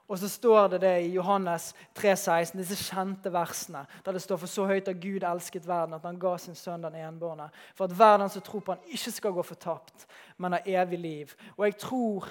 Og 0.07 0.19
så 0.21 0.29
står 0.31 0.69
det 0.71 0.79
det 0.85 0.93
i 1.03 1.09
Johannes 1.17 1.73
3,16, 1.97 2.53
disse 2.55 2.77
kjente 2.79 3.31
versene, 3.33 3.81
der 4.05 4.15
det 4.15 4.21
står 4.23 4.39
for 4.39 4.51
så 4.51 4.67
høyt 4.69 4.87
at 4.87 5.01
Gud 5.03 5.25
elsket 5.27 5.67
verden, 5.67 5.97
at 5.97 6.05
han 6.07 6.19
ga 6.21 6.37
sin 6.39 6.55
sønn 6.55 6.85
den 6.85 6.95
enbårne, 7.01 7.49
for 7.75 7.89
at 7.89 7.97
verden 7.97 8.31
som 8.31 8.45
tror 8.45 8.63
på 8.63 8.77
han 8.77 8.93
ikke 8.95 9.11
skal 9.17 9.35
gå 9.35 9.43
fortapt, 9.43 10.07
men 10.39 10.55
har 10.55 10.69
evig 10.79 11.01
liv. 11.03 11.35
Og 11.57 11.65
jeg 11.67 11.75
tror 11.83 12.29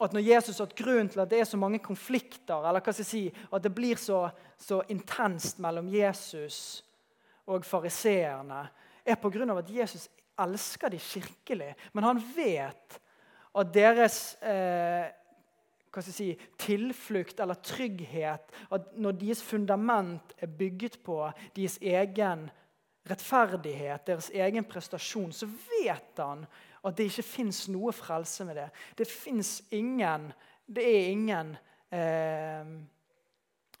at 0.00 0.16
når 0.16 0.24
Jesus 0.24 0.56
har 0.56 0.66
hatt 0.66 0.78
grunn 0.78 1.10
til 1.12 1.20
at 1.22 1.30
det 1.30 1.42
er 1.42 1.50
så 1.50 1.60
mange 1.60 1.82
konflikter, 1.84 2.64
eller 2.64 2.80
hva 2.80 2.94
skal 2.94 3.04
jeg 3.04 3.12
si, 3.12 3.44
at 3.52 3.62
det 3.62 3.74
blir 3.76 4.00
så, 4.00 4.24
så 4.58 4.80
intenst 4.90 5.60
mellom 5.62 5.90
Jesus 5.92 6.80
og 7.46 7.64
fariseerne, 7.64 8.68
er 9.04 9.20
pga. 9.20 9.58
at 9.58 9.70
Jesus 9.70 10.08
elsker 10.40 10.88
dem 10.88 11.00
kirkelig. 11.00 11.74
Men 11.92 12.04
han 12.04 12.22
vet 12.36 13.00
at 13.54 13.74
deres 13.74 14.36
eh, 14.42 15.06
si, 16.02 16.32
tilflukt 16.58 17.40
eller 17.40 17.54
trygghet 17.54 18.54
at 18.70 18.96
Når 18.96 19.12
deres 19.12 19.42
fundament 19.42 20.34
er 20.38 20.46
bygget 20.46 20.98
på 21.04 21.30
deres 21.56 21.78
egen 21.78 22.50
rettferdighet, 23.10 24.06
deres 24.06 24.30
egen 24.34 24.64
prestasjon, 24.64 25.32
så 25.32 25.46
vet 25.46 26.18
han 26.18 26.46
at 26.84 26.96
det 26.96 27.04
ikke 27.04 27.22
fins 27.22 27.68
noe 27.68 27.92
frelse 27.92 28.44
med 28.44 28.56
det. 28.56 28.68
Det 28.98 29.06
fins 29.08 29.62
ingen 29.70 30.32
Det 30.66 30.82
er 30.82 31.10
ingen 31.12 31.56
eh, 31.92 32.64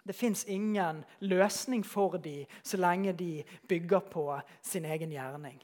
det 0.04 0.16
fins 0.16 0.44
ingen 0.44 1.04
løsning 1.24 1.84
for 1.86 2.18
dem 2.20 2.44
så 2.62 2.76
lenge 2.76 3.12
de 3.16 3.44
bygger 3.68 4.04
på 4.12 4.26
sin 4.62 4.84
egen 4.84 5.12
gjerning. 5.12 5.62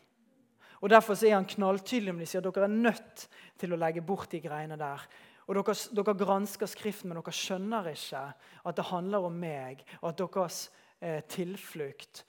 Og 0.81 0.90
Derfor 0.90 1.12
er 1.24 1.35
han 1.35 1.44
knalltydelig 1.44 2.14
om 2.14 2.20
de 2.22 2.26
sier 2.29 2.40
at 2.40 2.55
dere 2.57 2.64
er 2.64 2.72
nødt 2.88 3.26
til 3.61 3.74
å 3.74 3.79
legge 3.81 4.00
bort 4.00 4.33
de 4.33 4.40
greiene 4.40 4.79
der. 4.81 5.05
Og 5.44 5.59
dere, 5.59 5.74
dere 5.92 6.16
gransker 6.16 6.70
Skriften, 6.70 7.11
men 7.11 7.20
dere 7.20 7.35
skjønner 7.37 7.90
ikke 7.92 8.22
at 8.64 8.79
det 8.79 8.88
handler 8.88 9.29
om 9.29 9.37
meg, 9.37 9.85
og 10.00 10.12
at 10.12 10.22
deres 10.22 10.62
eh, 11.00 11.20
tilflukt 11.29 12.24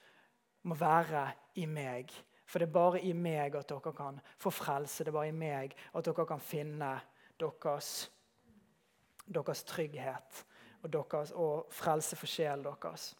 må 0.68 0.76
være 0.76 1.30
i 1.62 1.64
meg. 1.66 2.12
For 2.44 2.60
det 2.60 2.68
er 2.68 2.76
bare 2.76 3.00
i 3.00 3.14
meg 3.16 3.56
at 3.56 3.72
dere 3.72 3.94
kan 3.96 4.20
få 4.42 4.52
frelse. 4.52 5.00
Det 5.00 5.14
er 5.14 5.16
bare 5.16 5.32
i 5.32 5.36
meg 5.36 5.72
at 5.94 6.04
dere 6.04 6.28
kan 6.28 6.42
finne 6.44 6.92
deres, 7.40 8.10
deres 9.32 9.64
trygghet 9.64 10.44
og, 10.82 10.90
deres, 10.90 11.32
og 11.32 11.66
frelse 11.70 12.18
for 12.18 12.30
sjelen 12.30 12.64
deres. 12.66 13.12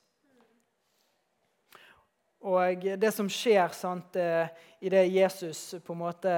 Og 2.42 2.87
det 2.98 3.12
som 3.14 3.29
skjer 3.31 3.70
sant, 3.77 4.16
eh, 4.18 4.51
det 4.81 5.05
Jesus 5.07 5.77
på 5.85 5.94
en 5.94 6.01
måte 6.01 6.33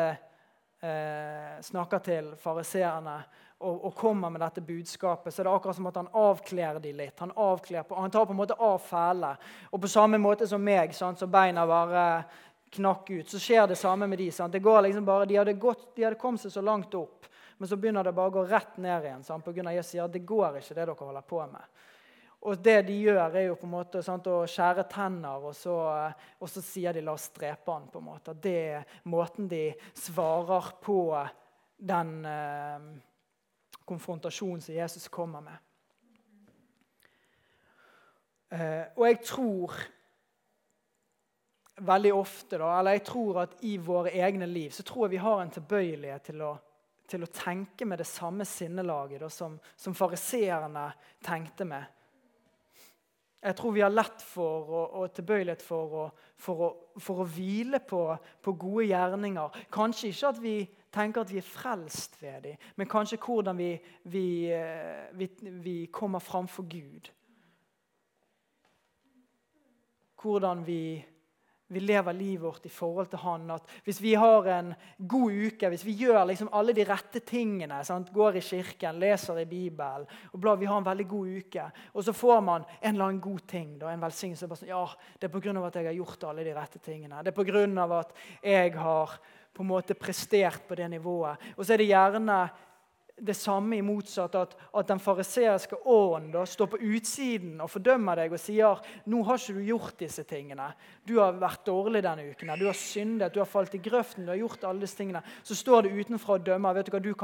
eh, 0.85 1.57
snakker 1.65 2.03
til 2.05 2.35
fariseerne 2.37 3.17
og, 3.65 3.85
og, 3.87 3.95
kommer 3.97 4.29
med 4.31 4.43
dette 4.45 4.61
budskapet, 4.61 5.33
så 5.33 5.41
er 5.41 5.49
det 5.49 5.55
akkurat 5.55 5.77
som 5.79 5.89
at 5.89 5.97
han 5.97 6.11
avkler 6.13 6.81
dem 6.85 6.99
litt. 6.99 7.17
Han, 7.23 7.33
avkler, 7.33 7.87
han 7.89 8.13
tar 8.13 8.27
på 8.27 8.35
en 8.35 8.41
måte 8.43 8.59
av 8.61 8.83
fæle. 8.85 9.31
Og 9.73 9.81
på 9.81 9.89
samme 9.89 10.21
måte 10.21 10.49
som 10.51 10.61
meg, 10.61 10.93
sant, 10.93 11.23
så 11.23 11.31
beina 11.31 11.65
bare 11.67 12.05
knakk 12.75 13.11
ut. 13.11 13.31
Så 13.31 13.41
skjer 13.41 13.71
det 13.71 13.79
samme 13.81 14.09
med 14.11 14.21
de. 14.21 14.29
Liksom 14.29 14.53
de, 15.09 15.29
de, 15.31 15.39
hadde 15.39 16.21
kommet 16.21 16.45
seg 16.45 16.53
så 16.53 16.65
langt 16.65 16.95
opp, 16.99 17.31
men 17.59 17.69
så 17.71 17.77
begynner 17.77 18.05
det 18.05 18.15
bare 18.17 18.33
å 18.33 18.37
gå 18.39 18.45
rett 18.51 18.77
ned 18.83 19.07
igjen. 19.07 19.25
Sant? 19.27 19.45
På 19.45 19.53
grunn 19.55 19.69
av 19.71 19.77
Jesus 19.77 19.95
sier 19.95 20.05
at 20.05 20.15
det 20.15 20.25
går 20.27 20.59
ikke, 20.61 20.75
det 20.75 20.81
dere 20.83 20.97
holder 20.99 21.27
på 21.29 21.43
med. 21.51 21.83
Og 22.45 22.61
det 22.61 22.77
de 22.85 22.97
gjør, 23.07 23.23
er 23.31 23.47
jo 23.47 23.57
på 23.57 23.65
en 23.65 23.73
måte 23.73 24.03
sant, 24.05 24.27
å 24.29 24.45
skjære 24.51 24.85
tenner, 24.93 25.47
og 25.49 25.55
så, 25.57 25.77
og 26.39 26.51
så, 26.51 26.61
sier 26.61 26.93
de 26.93 27.01
'la 27.01 27.15
oss 27.17 27.31
drepe 27.33 27.73
han'. 27.73 27.89
på 27.91 27.99
en 27.99 28.05
måte. 28.05 28.35
Det 28.35 28.59
er 28.69 28.85
måten 29.05 29.49
de 29.49 29.73
svarer 29.95 30.73
på 30.83 31.29
den 31.79 32.25
eh, 32.27 32.81
konfrontasjonen 33.85 34.61
som 34.61 34.75
Jesus 34.75 35.09
kommer 35.09 35.41
med. 35.41 35.57
Eh, 38.51 38.85
og 38.97 39.07
jeg 39.09 39.21
tror 39.25 39.73
veldig 41.77 42.13
ofte, 42.15 42.59
da, 42.59 42.79
eller 42.79 42.99
jeg 42.99 43.05
tror 43.09 43.41
at 43.43 43.57
i 43.67 43.77
våre 43.83 44.13
egne 44.15 44.47
liv 44.47 44.71
så 44.71 44.85
tror 44.87 45.07
jeg 45.07 45.17
vi 45.17 45.25
har 45.25 45.41
en 45.43 45.51
tilbøyelighet 45.51 46.29
til 46.29 46.45
å, 46.47 46.53
til 47.09 47.25
å 47.25 47.33
tenke 47.33 47.87
med 47.89 48.01
det 48.01 48.09
samme 48.09 48.47
sinnelaget 48.49 49.21
da, 49.25 49.29
som, 49.33 49.59
som 49.77 49.97
fariseerne 49.97 50.89
tenkte 51.25 51.67
med. 51.69 51.85
Jeg 53.45 53.57
tror 53.59 53.75
vi 53.77 53.83
har 53.85 53.93
lett 53.93 54.23
for 54.25 54.71
og, 54.73 54.95
og 54.97 55.11
tilbøyelighet 55.13 55.63
for 55.63 55.97
å, 56.01 56.05
for, 56.41 56.63
å, 56.65 56.69
for 56.97 57.21
å 57.21 57.27
hvile 57.29 57.83
på, 57.85 58.07
på, 58.41 58.55
gode 58.57 58.87
gjerninger. 58.89 59.59
Kanskje 59.75 60.09
ikke 60.15 60.31
at 60.31 60.41
vi 60.41 60.55
tenker 60.95 61.25
at 61.27 61.33
vi 61.35 61.43
er 61.43 61.45
frelst 61.45 62.17
ved 62.23 62.47
dem, 62.47 62.63
men 62.81 62.89
kanskje 62.89 63.21
hvordan 63.21 63.59
vi, 63.59 63.69
vi, 64.09 64.25
eh, 64.49 65.11
vi, 65.13 65.29
vi 65.61 65.77
kommer 65.93 66.25
framfor 66.25 66.65
Gud. 66.73 67.11
Hvordan 70.25 70.65
vi 70.65 71.05
vi 71.75 71.83
lever 71.83 72.17
livet 72.17 72.45
vårt 72.45 72.67
i 72.67 72.73
forhold 72.73 73.11
til 73.13 73.23
han. 73.25 73.45
At 73.55 73.75
hvis 73.87 74.01
vi 74.03 74.15
har 74.19 74.49
en 74.55 74.73
god 74.99 75.39
uke, 75.49 75.71
hvis 75.73 75.85
vi 75.87 75.97
gjør 76.05 76.23
liksom 76.31 76.51
alle 76.55 76.75
de 76.77 76.87
rette 76.89 77.23
tingene, 77.27 77.83
sant? 77.85 78.13
går 78.15 78.39
i 78.39 78.45
kirken, 78.45 79.01
leser 79.03 79.43
i 79.43 79.47
Bibelen 79.51 80.07
og 80.33 80.41
bla, 80.41 80.55
Vi 80.55 80.67
har 80.71 80.79
en 80.79 80.87
veldig 80.87 81.09
god 81.09 81.29
uke, 81.39 81.69
og 81.93 82.05
så 82.05 82.13
får 82.13 82.41
man 82.41 82.67
en 82.81 82.95
eller 82.95 83.05
annen 83.05 83.21
god 83.21 83.47
ting, 83.51 83.79
da, 83.79 83.91
en 83.91 84.05
velsignelse. 84.05 84.49
Sånn, 84.49 84.71
ja, 84.71 84.85
det 85.19 85.29
er 85.29 85.35
pga. 85.35 85.67
at 85.67 85.75
jeg 85.81 85.87
har 85.87 85.99
gjort 85.99 86.25
alle 86.25 86.45
de 86.45 86.55
rette 86.55 86.79
tingene. 86.79 87.23
Det 87.23 87.35
er 87.35 87.45
pga. 87.45 87.99
at 87.99 88.13
jeg 88.43 88.77
har 88.79 89.19
på 89.55 89.63
en 89.63 89.71
måte 89.71 89.95
prestert 89.95 90.67
på 90.69 90.75
det 90.75 90.89
nivået. 90.91 91.39
Og 91.57 91.65
så 91.65 91.75
er 91.75 91.83
det 91.83 91.93
gjerne 91.93 92.39
det 93.17 93.35
samme 93.35 93.77
i 93.77 93.83
motsatt, 93.83 94.35
at, 94.35 94.57
at 94.75 94.89
den 94.89 94.99
fariseerske 94.99 95.77
ånden 95.87 96.47
står 96.47 96.67
på 96.73 96.81
utsiden 96.83 97.61
og 97.63 97.71
fordømmer 97.71 98.19
deg 98.19 98.35
og 98.35 98.43
sier 98.43 98.81
nå 99.11 99.21
har 99.29 99.39
ikke 99.39 99.55
du 99.55 99.69
gjort 99.69 100.01
disse 100.03 100.25
tingene. 100.27 100.67
Du 101.07 101.21
har 101.21 101.37
vært 101.39 101.63
dårlig 101.69 102.03
denne 102.03 102.27
uken. 102.33 102.51
Du 102.59 102.67
har 102.67 102.79
syndet, 102.79 103.35
du 103.35 103.39
har 103.39 103.49
falt 103.49 103.77
i 103.79 103.83
grøften. 103.83 104.27
du 104.27 104.33
har 104.33 104.41
gjort 104.43 104.67
alle 104.67 104.83
disse 104.83 104.99
tingene. 104.99 105.23
Så 105.43 105.55
står 105.55 105.87
det 105.87 105.95
utenfra 105.95 106.35
og 106.41 106.47
dømmer. 106.47 106.75
vet 106.75 106.87
Du 106.87 106.93
hva, 106.93 107.01
du 107.01 107.15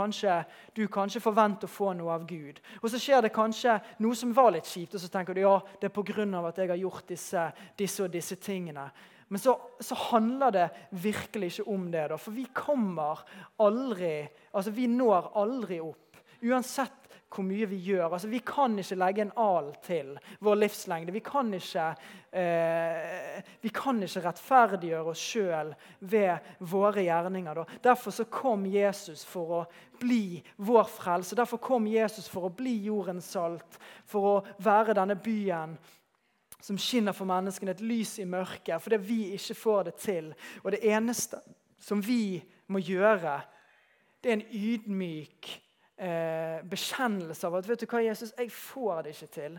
du 0.74 0.86
kanskje 0.86 1.20
forventer 1.20 1.66
å 1.66 1.74
få 1.74 1.92
noe 1.92 2.14
av 2.14 2.26
Gud. 2.26 2.60
Og 2.82 2.90
så 2.90 2.98
skjer 2.98 3.22
det 3.22 3.34
kanskje 3.34 3.80
noe 3.98 4.14
som 4.14 4.32
var 4.32 4.52
litt 4.54 4.66
kjipt, 4.66 4.94
og 4.94 5.00
så 5.00 5.08
tenker 5.08 5.34
du 5.34 5.40
ja, 5.40 5.58
det 5.80 5.90
er 5.90 5.94
pga. 5.94 6.46
at 6.48 6.58
jeg 6.58 6.68
har 6.68 6.76
gjort 6.76 7.08
disse, 7.08 7.52
disse 7.76 8.02
og 8.02 8.10
disse 8.10 8.36
tingene. 8.36 8.90
Men 9.30 9.38
så, 9.38 9.54
så, 9.80 9.94
handler 9.94 10.50
det 10.50 10.68
virkelig 10.90 11.52
ikke 11.52 11.70
om 11.70 11.84
det. 11.92 12.08
Da, 12.10 12.16
for 12.18 12.34
vi 12.34 12.48
kommer 12.54 13.22
aldri 13.62 14.24
altså 14.50 14.72
Vi 14.74 14.88
når 14.90 15.30
aldri 15.38 15.78
opp. 15.84 16.18
Uansett 16.42 17.00
hvor 17.30 17.46
mye 17.46 17.66
vi 17.70 17.78
gjør. 17.84 18.08
Altså, 18.08 18.28
vi 18.28 18.40
kan 18.42 18.74
ikke 18.78 18.98
legge 18.98 19.22
en 19.22 19.32
al 19.38 19.68
til 19.86 20.16
vår 20.42 20.56
livslengde. 20.58 21.14
Vi 21.14 21.22
kan 21.22 21.52
ikke, 21.54 21.84
eh, 22.32 23.42
vi 23.62 23.70
kan 23.74 24.02
ikke 24.02 24.24
rettferdiggjøre 24.24 25.12
oss 25.12 25.22
sjøl 25.22 25.70
ved 26.00 26.50
våre 26.58 27.06
gjerninger. 27.06 27.54
Da. 27.54 27.64
Derfor 27.90 28.10
så 28.10 28.26
kom 28.26 28.66
Jesus 28.66 29.24
for 29.24 29.54
å 29.60 29.62
bli 30.00 30.42
vår 30.58 30.90
frelse. 30.90 31.38
Derfor 31.38 31.62
kom 31.62 31.86
Jesus 31.86 32.28
for 32.28 32.48
å 32.48 32.54
bli 32.54 32.74
jordens 32.88 33.30
salt, 33.30 33.78
for 34.04 34.20
å 34.32 34.44
være 34.58 34.98
denne 34.98 35.14
byen 35.14 35.78
som 36.60 36.78
skinner 36.78 37.16
for 37.16 37.28
menneskene, 37.28 37.74
et 37.74 37.84
lys 37.84 38.18
i 38.18 38.28
mørket, 38.28 38.82
fordi 38.82 39.00
vi 39.04 39.20
ikke 39.36 39.56
får 39.56 39.82
det 39.88 39.94
til. 40.02 40.32
Og 40.62 40.72
det 40.72 40.82
eneste 40.84 41.40
som 41.80 42.02
vi 42.06 42.42
må 42.68 42.78
gjøre, 42.84 43.40
det 44.22 44.30
er 44.30 44.38
en 44.38 44.48
ydmyk 44.52 45.50
eh, 46.00 46.58
bekjennelse 46.70 47.46
av 47.46 47.60
at 47.60 47.68
vet 47.68 47.84
du 47.84 47.88
hva, 47.88 48.02
Jesus, 48.04 48.34
jeg 48.36 48.52
får 48.52 49.06
det 49.06 49.14
ikke 49.16 49.32
til. 49.36 49.56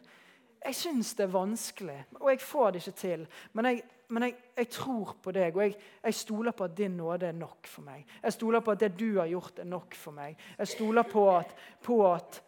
Jeg 0.61 0.77
syns 0.77 1.15
det 1.17 1.25
er 1.25 1.33
vanskelig, 1.33 1.97
og 2.19 2.29
jeg 2.29 2.41
får 2.45 2.71
det 2.71 2.83
ikke 2.83 2.99
til. 2.99 3.25
Men 3.57 3.65
jeg, 3.65 3.81
men 4.13 4.27
jeg, 4.27 4.35
jeg 4.57 4.69
tror 4.75 5.15
på 5.23 5.33
deg, 5.33 5.55
og 5.57 5.63
jeg, 5.63 5.75
jeg, 6.03 6.17
stoler 6.19 6.53
på 6.53 6.67
at 6.67 6.77
din 6.77 6.97
nåde 6.99 7.31
er 7.31 7.37
nok 7.37 7.67
for 7.67 7.87
meg. 7.87 8.05
Jeg 8.21 8.35
stoler 8.37 8.61
på 8.61 8.75
at 8.75 8.83
det 8.83 8.91
du 8.99 9.07
har 9.17 9.29
gjort, 9.31 9.59
er 9.59 9.69
nok 9.71 9.97
for 9.97 10.13
meg. 10.13 10.37
Jeg 10.59 10.67
stoler 10.75 11.07
på 11.09 11.25
at, 11.33 11.55
på 11.81 11.97
at 12.11 12.41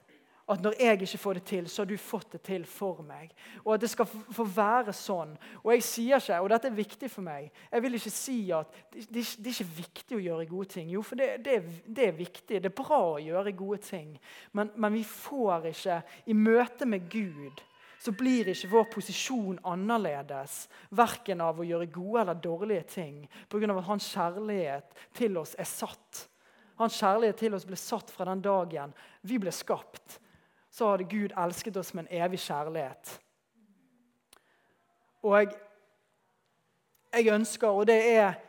at 0.51 0.59
når 0.59 0.73
jeg 0.79 1.01
ikke 1.01 1.17
får 1.17 1.33
det 1.37 1.43
til, 1.47 1.67
så 1.71 1.81
har 1.81 1.87
du 1.87 1.97
fått 1.97 2.33
det 2.35 2.41
til 2.43 2.65
for 2.67 2.99
meg. 3.07 3.31
Og 3.63 3.73
at 3.75 3.83
det 3.83 3.89
skal 3.93 4.07
få 4.09 4.43
være 4.43 4.93
sånn. 4.95 5.31
Og 5.61 5.69
jeg 5.71 5.83
sier 5.87 6.19
ikke, 6.19 6.39
og 6.43 6.49
dette 6.51 6.67
er 6.67 6.75
viktig 6.75 7.09
for 7.11 7.23
meg, 7.23 7.51
jeg 7.71 7.83
vil 7.85 7.95
ikke 7.95 8.11
si 8.11 8.37
at 8.51 8.79
det, 8.91 9.05
det, 9.13 9.23
er 9.23 9.51
ikke 9.53 9.77
viktig 9.77 10.17
å 10.17 10.23
gjøre 10.23 10.47
gode 10.49 10.71
ting. 10.75 10.89
Jo, 10.91 11.03
for 11.07 11.19
det, 11.19 11.37
det, 11.45 11.61
det, 11.87 12.07
er 12.09 12.17
viktig. 12.17 12.59
Det 12.59 12.71
er 12.71 12.75
bra 12.75 12.99
å 13.13 13.21
gjøre 13.23 13.53
gode 13.55 13.79
ting. 13.85 14.17
Men, 14.51 14.73
men 14.75 14.97
vi 14.97 15.05
får 15.07 15.69
ikke 15.71 16.01
I 16.27 16.35
møte 16.35 16.89
med 16.89 17.07
Gud 17.11 17.63
så 18.03 18.11
blir 18.11 18.49
ikke 18.51 18.67
vår 18.67 18.87
posisjon 18.91 19.61
annerledes, 19.71 20.65
verken 20.91 21.39
av 21.39 21.61
å 21.61 21.63
gjøre 21.63 21.87
gode 21.87 22.25
eller 22.25 22.41
dårlige 22.43 22.83
ting, 22.97 23.21
pga. 23.47 23.69
at 23.71 23.87
hans 23.87 24.09
kjærlighet 24.11 24.97
til 25.15 25.39
oss 25.39 25.53
er 25.55 25.69
satt. 25.69 26.25
Hans 26.81 26.97
kjærlighet 26.99 27.39
til 27.39 27.55
oss 27.55 27.63
ble 27.69 27.79
satt 27.79 28.11
fra 28.11 28.27
den 28.27 28.43
dagen 28.43 28.91
vi 29.23 29.39
ble 29.39 29.55
skapt 29.55 30.19
så 30.73 30.89
hadde 30.89 31.05
Gud 31.09 31.35
elsket 31.37 31.77
oss 31.77 31.93
med 31.93 32.07
en 32.07 32.23
evig 32.23 32.39
kjærlighet. 32.41 33.11
Og 35.23 35.35
jeg, 35.37 35.51
jeg 37.13 37.33
ønsker, 37.35 37.67
og 37.69 37.85
det 37.87 37.99
er 38.15 38.39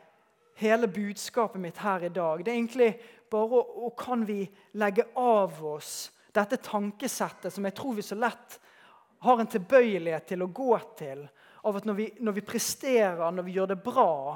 hele 0.56 0.88
budskapet 0.88 1.60
mitt 1.60 1.78
her 1.82 2.06
i 2.06 2.12
dag 2.14 2.44
Det 2.44 2.50
er 2.50 2.56
egentlig 2.56 2.90
bare 3.30 3.60
å, 3.60 3.90
kan 3.98 4.24
vi 4.26 4.40
legge 4.80 5.04
av 5.18 5.58
oss 5.66 6.12
dette 6.34 6.58
tankesettet 6.62 7.52
som 7.52 7.66
jeg 7.66 7.76
tror 7.76 7.94
vi 7.98 8.06
så 8.06 8.16
lett 8.18 8.58
har 9.24 9.40
en 9.40 9.50
tilbøyelighet 9.50 10.26
til 10.28 10.42
å 10.44 10.50
gå 10.52 10.78
til. 10.98 11.22
Av 11.64 11.76
at 11.78 11.86
når 11.88 11.94
vi, 11.98 12.06
når 12.20 12.38
vi 12.38 12.44
presterer, 12.44 13.30
når 13.30 13.46
vi 13.46 13.54
gjør 13.54 13.70
det 13.70 13.78
bra, 13.84 14.34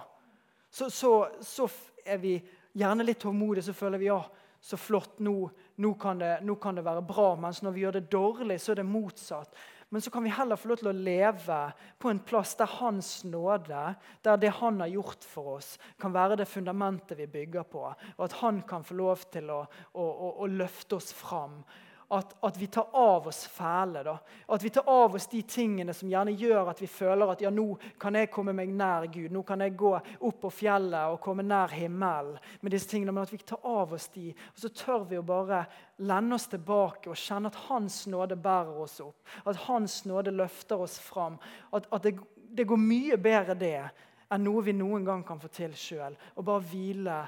så, 0.70 0.88
så, 0.90 1.12
så 1.44 1.66
er 2.04 2.20
vi 2.22 2.36
gjerne 2.78 3.04
litt 3.04 3.20
tålmodige. 3.20 3.66
Så 3.66 3.74
føler 3.76 4.00
vi 4.00 4.08
ja, 4.08 4.20
så 4.60 4.76
flott, 4.76 5.18
nå, 5.22 5.50
nå, 5.76 5.94
kan 6.00 6.18
det, 6.18 6.38
nå, 6.42 6.56
kan 6.60 6.78
det, 6.78 6.84
være 6.86 7.02
bra. 7.06 7.32
Mens 7.40 7.62
når 7.62 7.74
vi 7.74 7.84
gjør 7.84 7.98
det 7.98 8.08
dårlig, 8.12 8.58
så 8.60 8.72
er 8.72 8.80
det 8.80 8.88
motsatt. 8.88 9.58
Men 9.88 10.02
så 10.04 10.10
kan 10.12 10.24
vi 10.26 10.32
heller 10.34 10.60
få 10.60 10.68
lov 10.68 10.80
til 10.82 10.90
å 10.90 10.96
leve 10.96 11.58
på 11.98 12.10
en 12.10 12.20
plass 12.20 12.52
der 12.58 12.68
Hans 12.76 13.22
nåde, 13.24 13.84
der 14.26 14.40
det 14.40 14.50
Han 14.58 14.82
har 14.84 14.90
gjort 14.92 15.24
for 15.24 15.54
oss, 15.56 15.78
kan 16.00 16.12
være 16.12 16.36
det 16.36 16.48
fundamentet 16.50 17.16
vi 17.18 17.30
bygger 17.38 17.64
på. 17.70 17.86
Og 18.18 18.24
at 18.26 18.36
Han 18.42 18.60
kan 18.68 18.84
få 18.84 18.98
lov 18.98 19.24
til 19.32 19.48
å, 19.54 19.62
å, 19.94 20.04
å, 20.04 20.32
å 20.44 20.50
løfte 20.52 20.98
oss 21.00 21.14
fram 21.16 21.62
at, 22.10 22.36
at, 22.40 22.56
vi 22.56 22.66
tar 22.66 22.86
av 22.92 23.26
oss 23.26 23.46
fæle. 23.46 24.02
Da. 24.02 24.18
At 24.46 24.62
vi 24.62 24.70
tar 24.70 24.88
av 24.88 25.14
oss 25.14 25.26
de 25.26 25.42
tingene 25.42 25.92
som 25.94 26.08
gjerne 26.08 26.32
gjør 26.32 26.70
at 26.70 26.80
vi 26.80 26.86
føler 26.88 27.28
at 27.28 27.42
ja, 27.44 27.50
nå 27.52 27.66
kan 28.00 28.16
jeg 28.16 28.30
komme 28.32 28.54
meg 28.56 28.70
nær 28.72 29.04
Gud. 29.12 29.28
Nå 29.32 29.42
kan 29.48 29.60
jeg 29.60 29.76
gå 29.76 29.90
opp 29.94 30.38
på 30.40 30.50
fjellet 30.60 31.12
og 31.12 31.20
komme 31.24 31.44
nær 31.44 31.74
himmelen. 31.76 32.38
med 32.60 32.72
disse 32.72 32.88
tingene, 32.88 33.12
Men 33.12 33.22
at 33.22 33.32
vi 33.32 33.38
tar 33.38 33.60
av 33.62 33.92
oss 33.92 34.08
de, 34.08 34.30
og 34.32 34.60
så 34.60 34.68
tør 34.68 35.04
vi 35.04 35.18
å 35.18 35.22
bare 35.22 35.66
lende 35.98 36.34
oss 36.34 36.46
tilbake 36.48 37.10
og 37.10 37.16
kjenne 37.16 37.52
at 37.52 37.60
Hans 37.68 38.06
nåde 38.06 38.36
bærer 38.36 38.80
oss 38.80 39.00
opp. 39.00 39.20
At 39.44 39.56
Hans 39.68 40.04
nåde 40.04 40.30
løfter 40.30 40.80
oss 40.80 40.98
fram. 40.98 41.38
At, 41.72 41.86
at 41.92 42.02
det, 42.02 42.16
det, 42.36 42.64
går 42.64 42.80
mye 42.80 43.18
bedre 43.20 43.54
det 43.54 43.90
enn 44.30 44.44
noe 44.44 44.62
vi 44.64 44.72
noen 44.72 45.04
gang 45.04 45.24
kan 45.24 45.40
få 45.40 45.48
til 45.48 45.76
sjøl. 45.76 46.16
Å 46.36 46.42
bare 46.42 46.64
hvile 46.64 47.20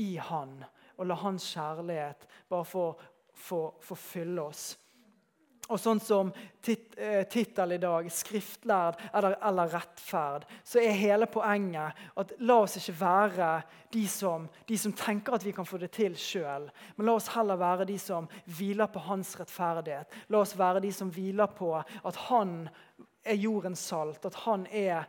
i 0.00 0.16
Han 0.16 0.56
og 0.96 1.06
la 1.06 1.16
Hans 1.20 1.44
kjærlighet 1.52 2.26
bare 2.48 2.64
få 2.64 2.86
få, 3.36 3.96
fylle 3.96 4.42
oss. 4.42 4.76
Og 5.66 5.80
sånn 5.82 5.98
som 5.98 6.28
tit, 6.62 6.94
eh, 6.96 7.24
tittel 7.26 7.72
i 7.72 7.78
dag, 7.78 8.06
'Skriftlærd 8.10 9.00
eller, 9.14 9.36
eller, 9.42 9.68
rettferd', 9.68 10.44
så 10.64 10.78
er 10.78 10.92
hele 10.92 11.26
poenget 11.26 11.92
at 12.16 12.32
la 12.38 12.60
oss 12.62 12.76
ikke 12.76 13.00
være 13.00 13.62
de 13.90 14.06
som, 14.06 14.48
de 14.66 14.78
som 14.78 14.92
tenker 14.92 15.34
at 15.34 15.44
vi 15.44 15.52
kan 15.52 15.66
få 15.66 15.78
det 15.78 15.90
til 15.90 16.14
sjøl. 16.14 16.70
Men 16.96 17.06
la 17.06 17.12
oss 17.12 17.28
heller 17.34 17.56
være 17.56 17.86
de 17.86 17.98
som 17.98 18.28
hviler 18.46 18.86
på 18.86 19.00
hans 19.00 19.34
rettferdighet. 19.40 20.06
La 20.28 20.38
oss 20.38 20.56
være 20.58 20.80
de 20.80 20.92
som 20.92 21.10
hviler 21.10 21.46
på 21.46 21.74
at 22.04 22.16
han 22.16 22.68
er 23.24 23.34
jordens 23.34 23.78
salt, 23.78 24.24
at 24.24 24.34
han 24.34 24.66
er 24.70 25.04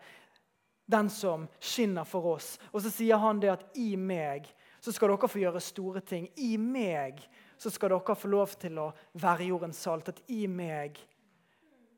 den 0.89 1.09
som 1.09 1.47
skinner 1.59 2.03
for 2.03 2.25
oss. 2.25 2.57
Og 2.73 2.81
så 2.81 2.89
sier 2.89 3.17
han 3.17 3.39
det 3.39 3.51
at 3.51 3.65
i 3.75 3.95
meg 3.95 4.47
så 4.81 4.93
skal 4.93 5.11
dere 5.11 5.29
få 5.29 5.41
gjøre 5.41 5.61
store 5.61 6.01
ting. 6.01 6.29
I 6.37 6.57
meg 6.57 7.19
så 7.57 7.71
skal 7.73 7.93
dere 7.93 8.15
få 8.15 8.29
lov 8.31 8.55
til 8.61 8.79
å 8.81 8.91
være 9.17 9.49
jordens 9.49 9.79
salt. 9.81 10.09
At 10.09 10.21
i 10.33 10.45
meg 10.47 10.99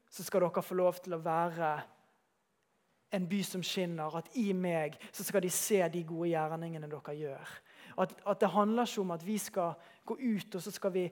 så 0.09 0.25
skal 0.25 0.45
dere 0.45 0.63
få 0.65 0.77
lov 0.79 1.01
til 1.03 1.17
å 1.17 1.23
være 1.23 1.71
en 3.15 3.25
by 3.29 3.41
som 3.45 3.63
skinner. 3.65 4.15
At 4.17 4.29
i 4.39 4.51
meg 4.53 4.97
så 5.11 5.25
skal 5.25 5.43
de 5.43 5.51
se 5.53 5.81
de 5.91 6.05
gode 6.07 6.31
gjerningene 6.31 6.89
dere 6.89 7.17
gjør. 7.17 7.57
At, 7.99 8.15
at 8.23 8.39
det 8.41 8.53
handler 8.53 8.87
ikke 8.87 9.03
om 9.03 9.11
at 9.15 9.25
vi 9.25 9.37
skal 9.41 9.75
gå 10.07 10.15
ut 10.19 10.55
og 10.55 10.63
så 10.63 10.71
skal 10.71 10.93
vi 10.95 11.09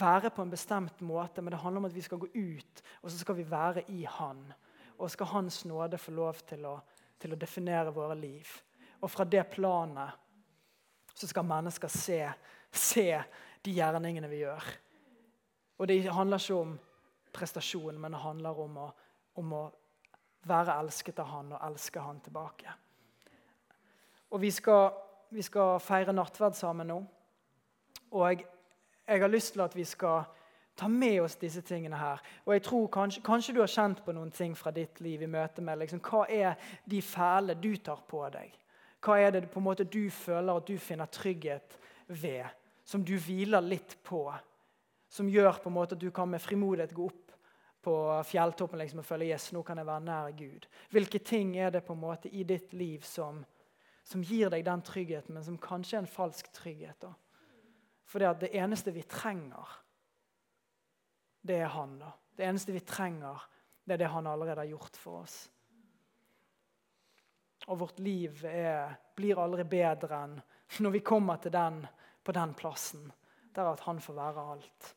være 0.00 0.30
på 0.32 0.42
en 0.42 0.52
bestemt 0.52 1.02
måte, 1.04 1.42
men 1.42 1.52
det 1.52 1.60
handler 1.60 1.82
om 1.82 1.88
at 1.90 1.94
vi 1.94 2.04
skal 2.04 2.20
gå 2.22 2.30
ut 2.32 2.82
og 3.02 3.10
så 3.10 3.18
skal 3.18 3.36
vi 3.36 3.50
være 3.50 3.84
i 3.92 4.04
Han. 4.08 4.44
Og 4.98 5.10
skal 5.10 5.26
Hans 5.26 5.64
nåde 5.64 5.98
få 5.98 6.12
lov 6.12 6.40
til 6.48 6.64
å, 6.68 6.78
til 7.20 7.32
å 7.32 7.40
definere 7.40 7.92
våre 7.92 8.16
liv. 8.16 8.48
Og 9.00 9.10
fra 9.10 9.24
det 9.24 9.46
planet 9.52 10.16
så 11.14 11.28
skal 11.28 11.44
mennesker 11.48 11.92
se 11.92 12.20
se 12.72 13.22
de 13.64 13.74
gjerningene 13.74 14.28
vi 14.30 14.44
gjør. 14.44 14.70
Og 15.80 15.88
Det 15.88 16.12
handler 16.12 16.38
ikke 16.38 16.54
om 16.60 16.78
prestasjon, 17.32 18.00
men 18.00 18.12
det 18.12 18.20
handler 18.20 18.58
om 18.60 18.76
å, 18.76 18.88
om 19.40 19.52
å 19.52 19.62
være 20.48 20.78
elsket 20.80 21.18
av 21.22 21.30
Han 21.32 21.52
og 21.52 21.64
elske 21.70 22.00
Han 22.00 22.20
tilbake. 22.20 22.74
Og 24.30 24.40
Vi 24.40 24.50
skal, 24.50 24.90
vi 25.30 25.42
skal 25.42 25.80
feire 25.80 26.12
nattverd 26.12 26.54
sammen 26.54 26.86
nå. 26.86 27.00
Og 28.10 28.28
jeg, 28.28 28.44
jeg, 29.06 29.20
har 29.20 29.28
lyst 29.28 29.52
til 29.52 29.62
at 29.62 29.76
vi 29.76 29.84
skal 29.84 30.22
ta 30.76 30.88
med 30.88 31.20
oss 31.22 31.36
disse 31.36 31.62
tingene 31.62 31.96
her. 31.96 32.20
Og 32.44 32.54
jeg 32.54 32.62
tror 32.62 32.86
Kanskje, 32.86 33.22
kanskje 33.22 33.54
du 33.54 33.60
har 33.60 33.70
kjent 33.70 34.04
på 34.04 34.12
noen 34.12 34.30
ting 34.30 34.56
fra 34.56 34.70
ditt 34.70 35.00
liv 35.00 35.22
i 35.22 35.26
møte 35.26 35.62
med 35.62 35.78
liksom, 35.78 36.00
hva 36.00 36.24
er 36.28 36.54
de 36.84 37.02
fæle 37.02 37.54
du 37.54 37.76
tar 37.76 38.02
på 38.08 38.24
deg. 38.32 38.54
Hva 39.00 39.18
er 39.18 39.30
det 39.30 39.50
på 39.50 39.60
en 39.60 39.64
måte 39.64 39.84
du 39.84 40.10
føler 40.10 40.56
at 40.56 40.66
du 40.66 40.78
finner 40.78 41.06
trygghet 41.06 41.78
ved? 42.06 42.44
Som 42.90 43.04
du 43.06 43.14
hviler 43.22 43.62
litt 43.62 43.94
på. 44.02 44.24
Som 45.10 45.28
gjør 45.30 45.60
på 45.62 45.70
en 45.70 45.76
måte 45.76 45.94
at 45.94 46.02
du 46.02 46.10
kan 46.14 46.30
med 46.30 46.42
frimodighet 46.42 46.94
gå 46.94 47.06
opp 47.06 47.36
på 47.80 47.94
fjelltoppen 48.26 48.80
liksom, 48.82 49.00
og 49.00 49.06
føle 49.06 49.28
yes, 49.30 49.50
nå 49.54 49.62
kan 49.64 49.78
jeg 49.78 49.88
være 49.88 50.04
nær 50.04 50.32
Gud. 50.36 50.66
Hvilke 50.92 51.20
ting 51.24 51.54
er 51.56 51.70
det 51.72 51.84
på 51.86 51.94
en 51.94 52.02
måte 52.02 52.28
i 52.34 52.42
ditt 52.44 52.74
liv 52.76 53.06
som, 53.06 53.40
som 54.04 54.24
gir 54.26 54.50
deg 54.52 54.66
den 54.66 54.82
tryggheten, 54.84 55.36
men 55.36 55.46
som 55.46 55.58
kanskje 55.62 55.96
er 55.96 56.02
en 56.02 56.10
falsk 56.10 56.50
trygghet? 56.56 57.06
da? 57.06 57.14
For 58.10 58.20
det, 58.42 58.50
eneste 58.58 58.92
vi 58.92 59.06
trenger, 59.06 59.70
det 61.46 61.62
er 61.62 61.72
Han. 61.72 61.94
da. 62.02 62.10
Det 62.36 62.44
eneste 62.44 62.74
vi 62.74 62.82
trenger, 62.84 63.46
det 63.86 63.94
er 63.94 64.02
det 64.02 64.12
Han 64.12 64.26
allerede 64.26 64.64
har 64.64 64.72
gjort 64.74 64.98
for 64.98 65.22
oss. 65.22 65.38
Og 67.70 67.78
vårt 67.84 68.02
liv 68.02 68.44
er, 68.50 68.98
blir 69.14 69.38
aldri 69.38 69.64
bedre 69.64 70.24
enn 70.24 70.38
når 70.80 70.92
vi 70.94 71.00
kommer 71.02 71.40
til 71.42 71.52
den 71.54 71.80
på 72.24 72.34
den 72.36 72.54
plassen. 72.54 73.10
Der 73.54 73.72
at 73.72 73.84
han 73.86 74.00
får 74.00 74.14
være 74.14 74.46
alt. 74.54 74.94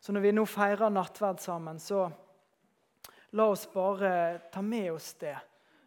Så 0.00 0.12
når 0.12 0.20
vi 0.26 0.32
nå 0.34 0.44
feirer 0.46 0.92
nattverd 0.92 1.40
sammen, 1.42 1.80
så 1.80 2.04
la 3.34 3.46
oss 3.50 3.66
bare 3.72 4.10
ta 4.52 4.62
med 4.62 4.92
oss 4.92 5.14
det. 5.20 5.36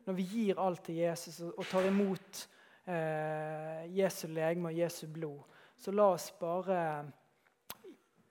Når 0.06 0.18
vi 0.18 0.26
gir 0.28 0.60
alt 0.60 0.84
til 0.88 0.98
Jesus 1.04 1.40
og 1.46 1.62
tar 1.70 1.86
imot 1.88 2.42
eh, 2.90 3.86
Jesu 3.94 4.26
legeme 4.28 4.72
og 4.72 4.80
Jesu 4.80 5.06
blod, 5.14 5.46
så 5.80 5.94
la 5.96 6.10
oss 6.16 6.32
bare 6.40 6.80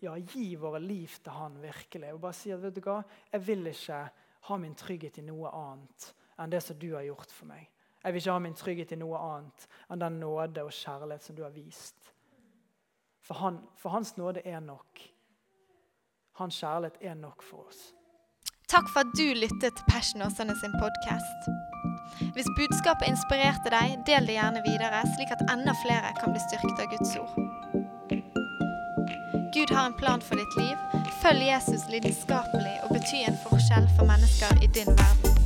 ja, 0.02 0.16
gi 0.18 0.56
våre 0.56 0.80
liv 0.82 1.14
til 1.22 1.32
han 1.32 1.56
virkelig. 1.62 2.12
Og 2.14 2.20
bare 2.20 2.36
si 2.36 2.52
at 2.52 2.62
vet 2.62 2.76
du 2.76 2.82
hva, 2.84 3.00
jeg 3.32 3.46
vil 3.46 3.70
ikke 3.70 4.02
ha 4.48 4.60
min 4.60 4.76
trygghet 4.78 5.22
i 5.22 5.26
noe 5.26 5.50
annet 5.54 6.12
enn 6.38 6.52
det 6.52 6.60
som 6.62 6.78
du 6.78 6.92
har 6.94 7.06
gjort 7.06 7.32
for 7.34 7.50
meg. 7.50 7.64
Jeg 8.04 8.14
vil 8.14 8.22
ikke 8.22 8.36
ha 8.36 8.42
min 8.42 8.58
trygghet 8.58 8.94
i 8.94 9.00
noe 9.00 9.18
annet 9.18 9.66
enn 9.88 10.02
den 10.04 10.20
nåde 10.22 10.68
og 10.68 10.74
kjærlighet 10.74 11.24
som 11.24 11.38
du 11.38 11.42
har 11.46 11.54
vist. 11.54 12.12
For, 13.28 13.34
han, 13.34 13.58
for 13.76 13.92
hans 13.92 14.16
nåde 14.16 14.40
er 14.44 14.60
nok. 14.60 15.00
Hans 16.40 16.56
kjærlighet 16.60 16.96
er 17.00 17.14
nok 17.14 17.42
for 17.44 17.68
oss. 17.68 17.92
Takk 18.68 18.88
for 18.92 19.00
at 19.04 19.12
du 19.18 19.26
lyttet 19.36 19.76
til 19.76 19.84
Passion 19.88 20.22
Åsane 20.22 20.56
sin 20.60 20.74
podkast. 20.80 21.48
Hvis 22.34 22.48
budskapet 22.56 23.08
inspirerte 23.12 23.72
deg, 23.72 23.98
del 24.08 24.28
det 24.28 24.36
gjerne 24.38 24.64
videre, 24.64 25.04
slik 25.14 25.32
at 25.36 25.44
enda 25.52 25.76
flere 25.84 26.12
kan 26.20 26.32
bli 26.32 26.40
styrket 26.46 26.82
av 26.84 26.90
Guds 26.92 27.16
ord. 27.20 27.34
Gud 29.56 29.74
har 29.76 29.86
en 29.86 29.98
plan 30.00 30.24
for 30.24 30.40
ditt 30.40 30.56
liv. 30.60 30.76
Følg 31.22 31.48
Jesus 31.52 31.88
lidenskapelig 31.92 32.76
og 32.84 32.96
bety 32.96 33.24
en 33.28 33.40
forskjell 33.44 33.90
for 33.96 34.08
mennesker 34.08 34.64
i 34.64 34.72
din 34.76 34.92
verden. 34.94 35.37